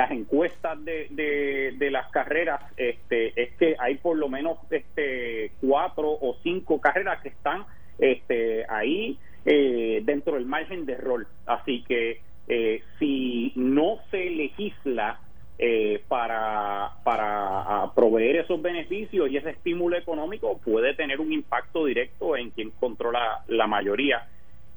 las 0.00 0.10
encuestas 0.12 0.82
de, 0.84 1.74
de, 1.76 1.90
las 1.90 2.10
carreras 2.10 2.60
este 2.76 3.40
es 3.42 3.52
que 3.56 3.76
hay 3.78 3.96
por 3.96 4.16
lo 4.16 4.28
menos 4.28 4.56
este 4.70 5.52
cuatro 5.60 6.10
o 6.10 6.36
cinco 6.42 6.80
carreras 6.80 7.20
que 7.22 7.28
están 7.28 7.66
este 7.98 8.64
ahí 8.68 9.18
dentro 9.44 10.36
del 10.36 10.46
margen 10.46 10.86
de 10.86 10.96
rol 10.96 11.26
así 11.46 11.84
que 11.86 12.20
eh, 12.52 12.82
si 12.98 13.52
no 13.54 13.98
se 14.10 14.28
legisla 14.28 15.20
eh, 15.56 16.02
para, 16.08 16.94
para 17.04 17.92
proveer 17.94 18.36
esos 18.36 18.60
beneficios 18.60 19.30
y 19.30 19.36
ese 19.36 19.50
estímulo 19.50 19.96
económico, 19.96 20.58
puede 20.58 20.94
tener 20.94 21.20
un 21.20 21.32
impacto 21.32 21.84
directo 21.84 22.36
en 22.36 22.50
quien 22.50 22.70
controla 22.70 23.44
la 23.46 23.68
mayoría. 23.68 24.26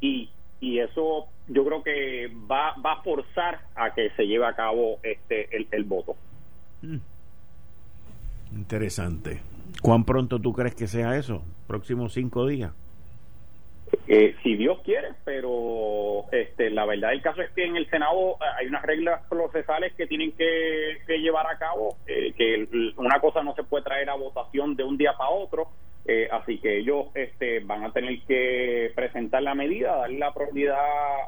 Y, 0.02 0.30
y 0.60 0.78
eso 0.78 1.30
yo 1.54 1.66
creo 1.66 1.84
que 1.84 2.32
va, 2.50 2.76
va 2.84 2.94
a 2.94 3.04
forzar 3.04 3.62
a 3.76 3.94
que 3.94 4.10
se 4.12 4.26
lleve 4.26 4.46
a 4.46 4.56
cabo 4.56 5.00
este 5.04 5.56
el, 5.56 5.68
el 5.72 5.84
voto. 5.84 6.16
Mm. 6.82 6.98
Interesante. 8.56 9.42
¿Cuán 9.82 10.04
pronto 10.04 10.40
tú 10.40 10.54
crees 10.54 10.76
que 10.76 10.88
sea 10.88 11.18
eso? 11.18 11.44
¿Próximos 11.68 12.14
cinco 12.14 12.48
días? 12.48 12.74
Eh, 14.08 14.36
si 14.44 14.56
Dios 14.56 14.80
quiere, 14.84 15.10
pero 15.24 16.26
este, 16.32 16.70
la 16.72 16.86
verdad 16.86 17.10
del 17.10 17.22
caso 17.22 17.42
es 17.42 17.52
que 17.52 17.66
en 17.66 17.78
el 17.78 17.90
Senado 17.90 18.34
eh, 18.34 18.46
hay 18.60 18.68
unas 18.68 18.82
reglas 18.84 19.22
procesales 19.30 19.94
que 19.94 20.08
tienen 20.08 20.32
que, 20.34 20.98
llevar 21.08 21.46
a 21.48 21.58
cabo, 21.58 21.98
eh, 22.08 22.34
que 22.36 22.94
una 22.98 23.20
cosa 23.20 23.44
no 23.44 23.54
se 23.56 23.64
puede 23.64 23.84
traer 23.84 24.10
a 24.10 24.16
votación 24.16 24.76
de 24.76 24.84
un 24.84 24.98
día 24.98 25.14
para 25.18 25.30
otro, 25.30 25.68
así 26.32 26.60
que 26.60 26.80
ellos 26.80 27.08
este, 27.16 27.62
van 27.62 27.86
a 27.86 27.94
tener 27.94 28.20
que 28.28 28.92
presentar 28.96 29.42
la 29.42 29.56
medida, 29.56 29.96
darle 29.96 30.20
la 30.20 30.34
prioridad 30.34 30.78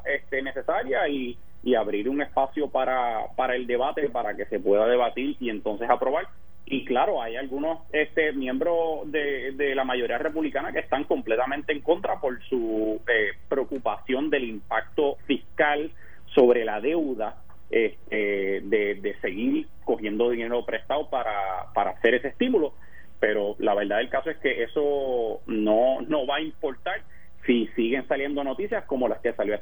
este, 0.04 0.42
necesaria 0.42 1.08
y, 1.08 1.38
y 1.62 1.74
abrir 1.74 2.08
un 2.08 2.22
espacio 2.22 2.68
para, 2.68 3.26
para 3.36 3.56
el 3.56 3.66
debate, 3.66 4.08
para 4.08 4.36
que 4.36 4.44
se 4.46 4.60
pueda 4.60 4.86
debatir 4.86 5.36
y 5.40 5.50
entonces 5.50 5.90
aprobar. 5.90 6.28
Y 6.64 6.84
claro, 6.84 7.22
hay 7.22 7.36
algunos 7.36 7.80
este, 7.92 8.32
miembros 8.32 9.10
de, 9.10 9.52
de, 9.52 9.74
la 9.74 9.84
mayoría 9.84 10.18
republicana 10.18 10.72
que 10.72 10.80
están 10.80 11.04
completamente 11.04 11.72
en 11.72 11.80
contra 11.80 12.20
por 12.20 12.42
su 12.44 13.00
eh, 13.08 13.32
preocupación 13.48 14.30
del 14.30 14.44
impacto 14.44 15.16
fiscal 15.26 15.92
sobre 16.34 16.64
la 16.64 16.80
deuda 16.80 17.36
este, 17.70 18.60
de, 18.62 18.94
de, 19.00 19.16
seguir 19.20 19.66
cogiendo 19.84 20.30
dinero 20.30 20.64
prestado 20.64 21.08
para, 21.08 21.72
para 21.72 21.90
hacer 21.90 22.14
ese 22.14 22.28
estímulo. 22.28 22.74
Pero 23.18 23.56
la 23.58 23.74
verdad 23.74 23.98
del 23.98 24.10
caso 24.10 24.30
es 24.30 24.36
que 24.38 24.64
eso 24.64 25.40
no, 25.46 26.00
no 26.02 26.26
va 26.26 26.36
a 26.36 26.40
importar 26.40 27.02
si 27.46 27.68
siguen 27.76 28.06
saliendo 28.08 28.42
noticias 28.42 28.84
como 28.84 29.08
las 29.08 29.20
que 29.20 29.32
salió 29.32 29.54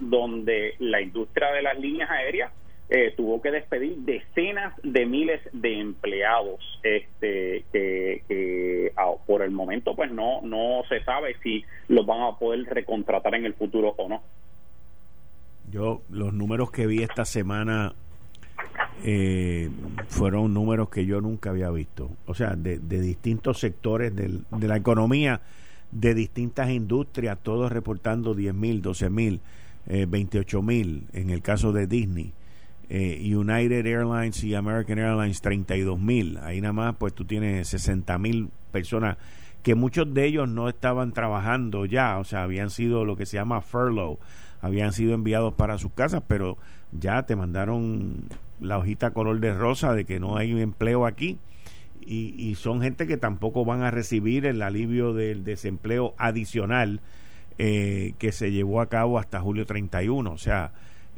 donde 0.00 0.74
la 0.78 1.00
industria 1.00 1.52
de 1.52 1.62
las 1.62 1.78
líneas 1.78 2.10
aéreas 2.10 2.52
eh, 2.90 3.12
tuvo 3.16 3.42
que 3.42 3.50
despedir 3.50 3.98
decenas 3.98 4.74
de 4.82 5.04
miles 5.04 5.42
de 5.52 5.78
empleados 5.78 6.80
este 6.82 7.64
que, 7.70 8.92
ah, 8.96 9.12
por 9.26 9.42
el 9.42 9.50
momento 9.50 9.94
pues 9.94 10.10
no 10.10 10.40
no 10.42 10.82
se 10.88 11.04
sabe 11.04 11.36
si 11.42 11.64
los 11.88 12.06
van 12.06 12.22
a 12.22 12.38
poder 12.38 12.64
recontratar 12.64 13.34
en 13.34 13.44
el 13.44 13.52
futuro 13.52 13.94
o 13.98 14.08
no 14.08 14.22
yo 15.70 16.00
los 16.08 16.32
números 16.32 16.70
que 16.70 16.86
vi 16.86 17.02
esta 17.02 17.26
semana 17.26 17.92
eh, 19.04 19.70
fueron 20.08 20.54
números 20.54 20.88
que 20.88 21.06
yo 21.06 21.20
nunca 21.20 21.50
había 21.50 21.70
visto. 21.70 22.10
O 22.26 22.34
sea, 22.34 22.56
de, 22.56 22.78
distintos 22.78 23.58
sectores 23.58 24.14
de 24.14 24.68
la 24.68 24.76
economía, 24.76 25.40
de 25.90 26.14
distintas 26.14 26.70
industrias, 26.70 27.38
todos 27.42 27.70
reportando 27.70 28.34
10 28.34 28.54
mil, 28.54 28.82
12 28.82 29.10
mil, 29.10 29.40
28 29.88 30.62
mil, 30.62 31.06
en 31.12 31.30
el 31.30 31.42
caso 31.42 31.72
de 31.72 31.86
Disney. 31.86 32.34
United 32.90 33.86
Airlines 33.86 34.42
y 34.44 34.54
American 34.54 34.98
Airlines 34.98 35.40
32 35.40 35.98
mil. 35.98 36.38
Ahí 36.38 36.60
nada 36.60 36.72
más, 36.72 36.96
pues 36.96 37.14
tú 37.14 37.24
tienes 37.24 37.68
60 37.68 38.18
mil 38.18 38.50
personas 38.70 39.16
que 39.62 39.74
muchos 39.74 40.12
de 40.14 40.24
ellos 40.24 40.48
no 40.48 40.68
estaban 40.68 41.12
trabajando 41.12 41.84
ya, 41.84 42.18
o 42.18 42.24
sea, 42.24 42.42
habían 42.44 42.70
sido 42.70 43.04
lo 43.04 43.16
que 43.16 43.26
se 43.26 43.36
llama 43.36 43.60
furlough, 43.60 44.18
habían 44.60 44.92
sido 44.92 45.14
enviados 45.14 45.54
para 45.54 45.78
sus 45.78 45.92
casas, 45.92 46.22
pero 46.26 46.58
ya 46.92 47.24
te 47.24 47.36
mandaron 47.36 48.24
la 48.60 48.78
hojita 48.78 49.10
color 49.10 49.40
de 49.40 49.54
rosa 49.54 49.94
de 49.94 50.04
que 50.04 50.20
no 50.20 50.36
hay 50.36 50.58
empleo 50.60 51.06
aquí. 51.06 51.38
Y, 52.00 52.54
son 52.54 52.80
gente 52.80 53.06
que 53.06 53.18
tampoco 53.18 53.66
van 53.66 53.82
a 53.82 53.90
recibir 53.90 54.46
el 54.46 54.62
alivio 54.62 55.12
del 55.12 55.44
desempleo 55.44 56.14
adicional 56.16 57.02
eh, 57.58 58.14
que 58.18 58.32
se 58.32 58.50
llevó 58.50 58.80
a 58.80 58.88
cabo 58.88 59.18
hasta 59.18 59.40
julio 59.40 59.66
31. 59.66 60.30
O 60.30 60.38
sea, 60.38 60.72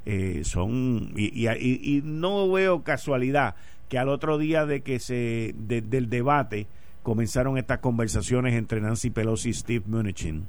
eh, 0.06 0.40
son. 0.44 1.12
Y, 1.16 1.48
y, 1.48 2.02
no 2.04 2.50
veo 2.50 2.82
casualidad 2.82 3.54
que 3.88 3.98
al 3.98 4.08
otro 4.08 4.38
día 4.38 4.66
de 4.66 4.82
que 4.82 4.98
se 4.98 5.54
del 5.56 6.08
debate 6.08 6.66
comenzaron 7.02 7.58
estas 7.58 7.78
conversaciones 7.78 8.54
entre 8.54 8.80
Nancy 8.80 9.10
Pelosi 9.10 9.50
y 9.50 9.54
Steve 9.54 9.84
Mnuchin. 9.86 10.46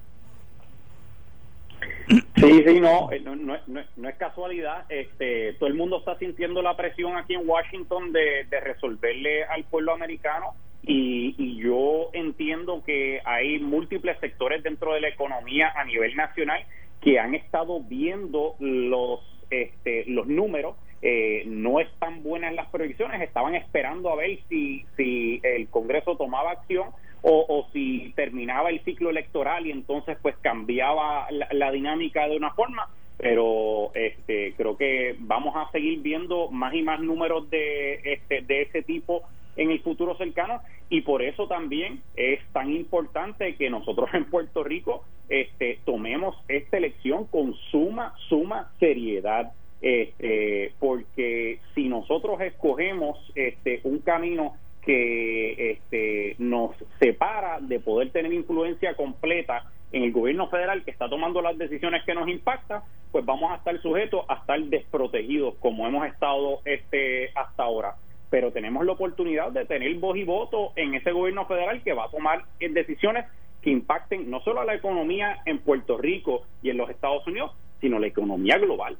Sí, 2.35 2.63
sí, 2.65 2.79
no, 2.81 3.11
eh, 3.11 3.19
no, 3.21 3.35
no, 3.35 4.09
es 4.09 4.15
casualidad. 4.15 4.85
Este, 4.89 5.53
todo 5.53 5.67
el 5.67 5.75
mundo 5.75 5.99
está 5.99 6.17
sintiendo 6.17 6.61
la 6.61 6.75
presión 6.75 7.15
aquí 7.15 7.35
en 7.35 7.47
Washington 7.47 8.11
de, 8.11 8.45
resolverle 8.61 9.43
al 9.45 9.63
pueblo 9.65 9.93
americano 9.93 10.53
y, 10.83 11.35
y, 11.37 11.57
yo 11.57 12.09
entiendo 12.13 12.83
que 12.83 13.21
hay 13.23 13.59
múltiples 13.59 14.19
sectores 14.19 14.63
dentro 14.63 14.93
de 14.93 15.01
la 15.01 15.09
economía 15.09 15.71
a 15.75 15.85
nivel 15.85 16.15
nacional 16.15 16.65
que 17.01 17.19
han 17.19 17.35
estado 17.35 17.81
viendo 17.81 18.55
los, 18.59 19.19
este, 19.49 20.05
los 20.07 20.27
números. 20.27 20.75
Eh, 21.03 21.43
no 21.47 21.79
están 21.79 22.21
buenas 22.21 22.53
las 22.53 22.67
proyecciones, 22.69 23.21
estaban 23.21 23.55
esperando 23.55 24.11
a 24.11 24.15
ver 24.15 24.39
si, 24.49 24.85
si 24.95 25.39
el 25.43 25.67
Congreso 25.69 26.15
tomaba 26.15 26.51
acción 26.51 26.89
o, 27.23 27.67
si 27.71 28.13
terminaba 28.15 28.69
el 28.69 28.83
ciclo 28.83 29.09
electoral 29.09 29.67
y 29.67 29.71
entonces 29.71 30.17
pues 30.21 30.35
cambiaba 30.41 31.27
la, 31.51 31.71
dinámica 31.71 32.27
de 32.27 32.35
una 32.35 32.51
forma, 32.51 32.89
pero 33.17 33.91
este 33.93 34.53
creo 34.57 34.75
que 34.75 35.15
vamos 35.19 35.55
a 35.55 35.71
seguir 35.71 36.01
viendo 36.01 36.49
más 36.49 36.73
y 36.73 36.81
más 36.81 36.99
números 36.99 37.49
de 37.51 38.01
este 38.13 38.41
de 38.41 38.63
ese 38.63 38.81
tipo 38.81 39.23
en 39.55 39.71
el 39.71 39.79
futuro 39.81 40.15
cercano 40.17 40.61
y 40.89 41.01
por 41.01 41.21
eso 41.21 41.47
también 41.47 42.01
es 42.15 42.39
tan 42.53 42.71
importante 42.71 43.55
que 43.55 43.69
nosotros 43.69 44.09
en 44.13 44.25
Puerto 44.25 44.63
Rico 44.63 45.03
este 45.29 45.79
tomemos 45.85 46.35
esta 46.47 46.77
elección 46.77 47.25
con 47.25 47.53
suma 47.71 48.13
suma 48.27 48.71
seriedad 48.79 49.53
este, 49.81 50.73
porque 50.79 51.59
si 51.73 51.89
nosotros 51.89 52.39
escogemos 52.41 53.17
este, 53.33 53.81
un 53.83 53.99
camino 53.99 54.53
que 54.83 55.71
este, 55.71 56.35
nos 56.37 56.75
separa 56.99 57.59
de 57.59 57.79
poder 57.79 58.11
tener 58.11 58.31
influencia 58.33 58.95
completa 58.95 59.71
en 59.91 60.03
el 60.03 60.11
gobierno 60.11 60.47
federal 60.49 60.83
que 60.83 60.91
está 60.91 61.09
tomando 61.09 61.41
las 61.41 61.57
decisiones 61.57 62.03
que 62.05 62.13
nos 62.13 62.29
impactan, 62.29 62.81
pues 63.11 63.25
vamos 63.25 63.51
a 63.51 63.55
estar 63.55 63.79
sujetos 63.81 64.23
a 64.29 64.35
estar 64.35 64.59
desprotegidos 64.61 65.55
como 65.55 65.87
hemos 65.87 66.07
estado 66.07 66.59
este, 66.65 67.31
hasta 67.35 67.63
ahora. 67.63 67.95
Pero 68.31 68.51
tenemos 68.51 68.83
la 68.83 68.93
oportunidad 68.93 69.51
de 69.51 69.65
tener 69.65 69.93
voz 69.99 70.17
y 70.17 70.23
voto 70.23 70.73
en 70.75 70.95
ese 70.95 71.11
gobierno 71.11 71.45
federal 71.45 71.83
que 71.83 71.93
va 71.93 72.05
a 72.05 72.09
tomar 72.09 72.43
decisiones 72.59 73.25
que 73.61 73.69
impacten 73.69 74.31
no 74.31 74.39
solo 74.41 74.61
a 74.61 74.65
la 74.65 74.73
economía 74.73 75.43
en 75.45 75.59
Puerto 75.59 75.99
Rico 75.99 76.41
y 76.63 76.71
en 76.71 76.77
los 76.77 76.89
Estados 76.89 77.27
Unidos, 77.27 77.51
sino 77.79 77.99
la 77.99 78.07
economía 78.07 78.57
global. 78.57 78.97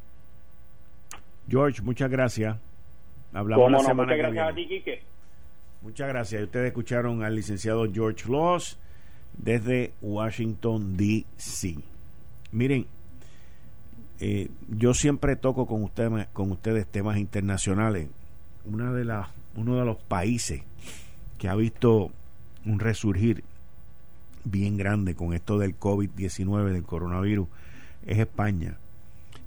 George, 1.50 1.82
muchas 1.82 2.12
gracias. 2.12 2.58
Hablamos 3.34 3.72
la 3.72 3.80
semana 3.80 4.04
muchas 4.04 4.18
gracias 4.18 4.50
a 4.50 4.54
ti, 4.54 4.84
Muchas 5.82 6.08
gracias. 6.08 6.44
Ustedes 6.44 6.68
escucharon 6.68 7.24
al 7.24 7.36
licenciado 7.36 7.92
George 7.92 8.30
Loss 8.30 8.78
desde 9.34 9.94
Washington, 10.02 10.96
D.C. 10.96 11.76
Miren, 12.52 12.86
eh, 14.20 14.50
yo 14.70 14.94
siempre 14.94 15.36
toco 15.36 15.66
con 15.66 15.84
ustedes, 15.84 16.28
con 16.34 16.52
ustedes 16.52 16.86
temas 16.86 17.18
internacionales. 17.18 18.10
Una 18.66 18.92
de 18.92 19.06
las, 19.06 19.28
uno 19.56 19.78
de 19.78 19.86
los 19.86 19.98
países 19.98 20.62
que 21.38 21.50
ha 21.50 21.56
visto 21.56 22.12
un 22.66 22.80
resurgir 22.80 23.44
bien 24.44 24.78
grande 24.78 25.16
con 25.16 25.34
esto 25.34 25.58
del 25.58 25.80
COVID-19, 25.80 26.72
del 26.72 26.84
coronavirus, 26.84 27.48
es 28.06 28.20
España. 28.20 28.78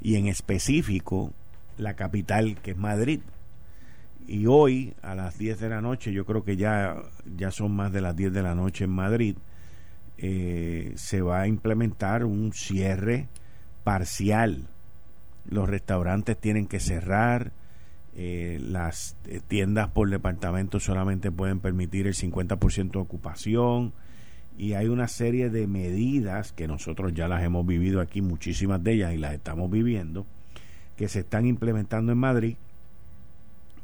Y 0.02 0.16
en 0.16 0.26
específico, 0.26 1.32
la 1.78 1.94
capital 1.94 2.56
que 2.62 2.72
es 2.72 2.76
Madrid. 2.76 3.20
Y 4.26 4.46
hoy 4.46 4.94
a 5.02 5.14
las 5.14 5.38
10 5.38 5.60
de 5.60 5.68
la 5.68 5.80
noche, 5.80 6.12
yo 6.12 6.24
creo 6.24 6.44
que 6.44 6.56
ya, 6.56 6.96
ya 7.36 7.50
son 7.50 7.74
más 7.74 7.92
de 7.92 8.00
las 8.00 8.16
10 8.16 8.32
de 8.32 8.42
la 8.42 8.54
noche 8.54 8.84
en 8.84 8.90
Madrid, 8.90 9.36
eh, 10.18 10.92
se 10.96 11.20
va 11.20 11.42
a 11.42 11.48
implementar 11.48 12.24
un 12.24 12.52
cierre 12.52 13.28
parcial. 13.82 14.66
Los 15.48 15.68
restaurantes 15.68 16.38
tienen 16.38 16.66
que 16.66 16.80
cerrar, 16.80 17.52
eh, 18.16 18.60
las 18.62 19.16
eh, 19.26 19.40
tiendas 19.46 19.88
por 19.88 20.08
departamento 20.08 20.78
solamente 20.78 21.32
pueden 21.32 21.58
permitir 21.60 22.06
el 22.06 22.14
50% 22.14 22.92
de 22.92 22.98
ocupación 22.98 23.92
y 24.56 24.74
hay 24.74 24.86
una 24.86 25.08
serie 25.08 25.50
de 25.50 25.66
medidas 25.66 26.52
que 26.52 26.68
nosotros 26.68 27.12
ya 27.12 27.26
las 27.26 27.42
hemos 27.42 27.66
vivido 27.66 28.00
aquí, 28.00 28.22
muchísimas 28.22 28.84
de 28.84 28.92
ellas 28.92 29.14
y 29.14 29.18
las 29.18 29.34
estamos 29.34 29.68
viviendo, 29.68 30.26
que 30.96 31.08
se 31.08 31.20
están 31.20 31.44
implementando 31.44 32.12
en 32.12 32.18
Madrid 32.18 32.56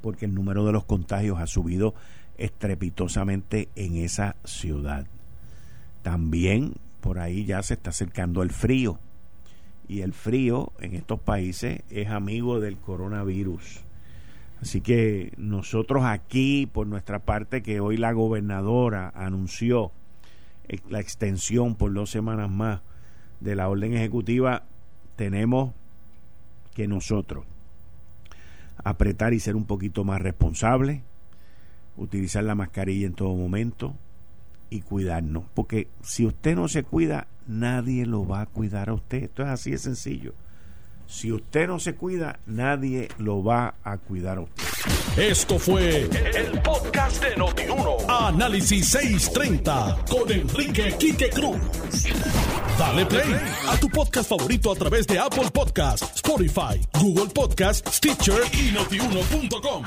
porque 0.00 0.26
el 0.26 0.34
número 0.34 0.64
de 0.64 0.72
los 0.72 0.84
contagios 0.84 1.38
ha 1.40 1.46
subido 1.46 1.94
estrepitosamente 2.38 3.68
en 3.74 3.96
esa 3.96 4.36
ciudad. 4.44 5.06
También 6.02 6.74
por 7.00 7.18
ahí 7.18 7.44
ya 7.44 7.62
se 7.62 7.74
está 7.74 7.90
acercando 7.90 8.42
el 8.42 8.50
frío 8.50 8.98
y 9.88 10.02
el 10.02 10.12
frío 10.12 10.72
en 10.80 10.94
estos 10.94 11.20
países 11.20 11.82
es 11.90 12.08
amigo 12.10 12.60
del 12.60 12.76
coronavirus. 12.76 13.80
Así 14.60 14.80
que 14.80 15.32
nosotros 15.38 16.04
aquí, 16.04 16.66
por 16.66 16.86
nuestra 16.86 17.20
parte, 17.20 17.62
que 17.62 17.80
hoy 17.80 17.96
la 17.96 18.12
gobernadora 18.12 19.10
anunció 19.14 19.92
la 20.88 21.00
extensión 21.00 21.74
por 21.74 21.92
dos 21.92 22.10
semanas 22.10 22.50
más 22.50 22.82
de 23.40 23.56
la 23.56 23.68
orden 23.68 23.94
ejecutiva, 23.94 24.64
tenemos 25.16 25.72
que 26.74 26.86
nosotros 26.86 27.44
apretar 28.84 29.32
y 29.32 29.40
ser 29.40 29.56
un 29.56 29.64
poquito 29.64 30.04
más 30.04 30.20
responsables, 30.20 31.02
utilizar 31.96 32.44
la 32.44 32.54
mascarilla 32.54 33.06
en 33.06 33.14
todo 33.14 33.34
momento 33.34 33.94
y 34.68 34.82
cuidarnos. 34.82 35.44
Porque 35.54 35.88
si 36.02 36.26
usted 36.26 36.54
no 36.54 36.68
se 36.68 36.84
cuida, 36.84 37.26
nadie 37.46 38.06
lo 38.06 38.26
va 38.26 38.42
a 38.42 38.46
cuidar 38.46 38.90
a 38.90 38.94
usted. 38.94 39.24
Esto 39.24 39.42
es 39.42 39.48
así 39.48 39.72
de 39.72 39.78
sencillo. 39.78 40.34
Si 41.10 41.32
usted 41.32 41.66
no 41.66 41.80
se 41.80 41.96
cuida, 41.96 42.38
nadie 42.46 43.08
lo 43.18 43.42
va 43.42 43.74
a 43.82 43.98
cuidar 43.98 44.38
a 44.38 44.42
usted. 44.42 44.62
Esto 45.16 45.58
fue 45.58 46.02
el, 46.02 46.62
podcast 46.62 47.22
de 47.22 47.36
Notiuno. 47.36 47.96
Análisis 48.08 48.88
630 48.90 50.04
con 50.08 50.30
Enrique 50.30 50.94
Quique 50.98 51.28
Cruz. 51.30 51.58
Dale 52.78 53.04
play 53.06 53.34
a 53.68 53.76
tu 53.78 53.88
podcast 53.88 54.30
favorito 54.30 54.70
a 54.70 54.76
través 54.76 55.06
de 55.08 55.18
Apple 55.18 55.50
Podcasts, 55.52 56.14
Spotify, 56.14 56.80
Google 57.00 57.26
Podcasts, 57.34 57.96
Stitcher 57.96 58.42
y 58.52 58.70
notiuno.com. 58.70 59.84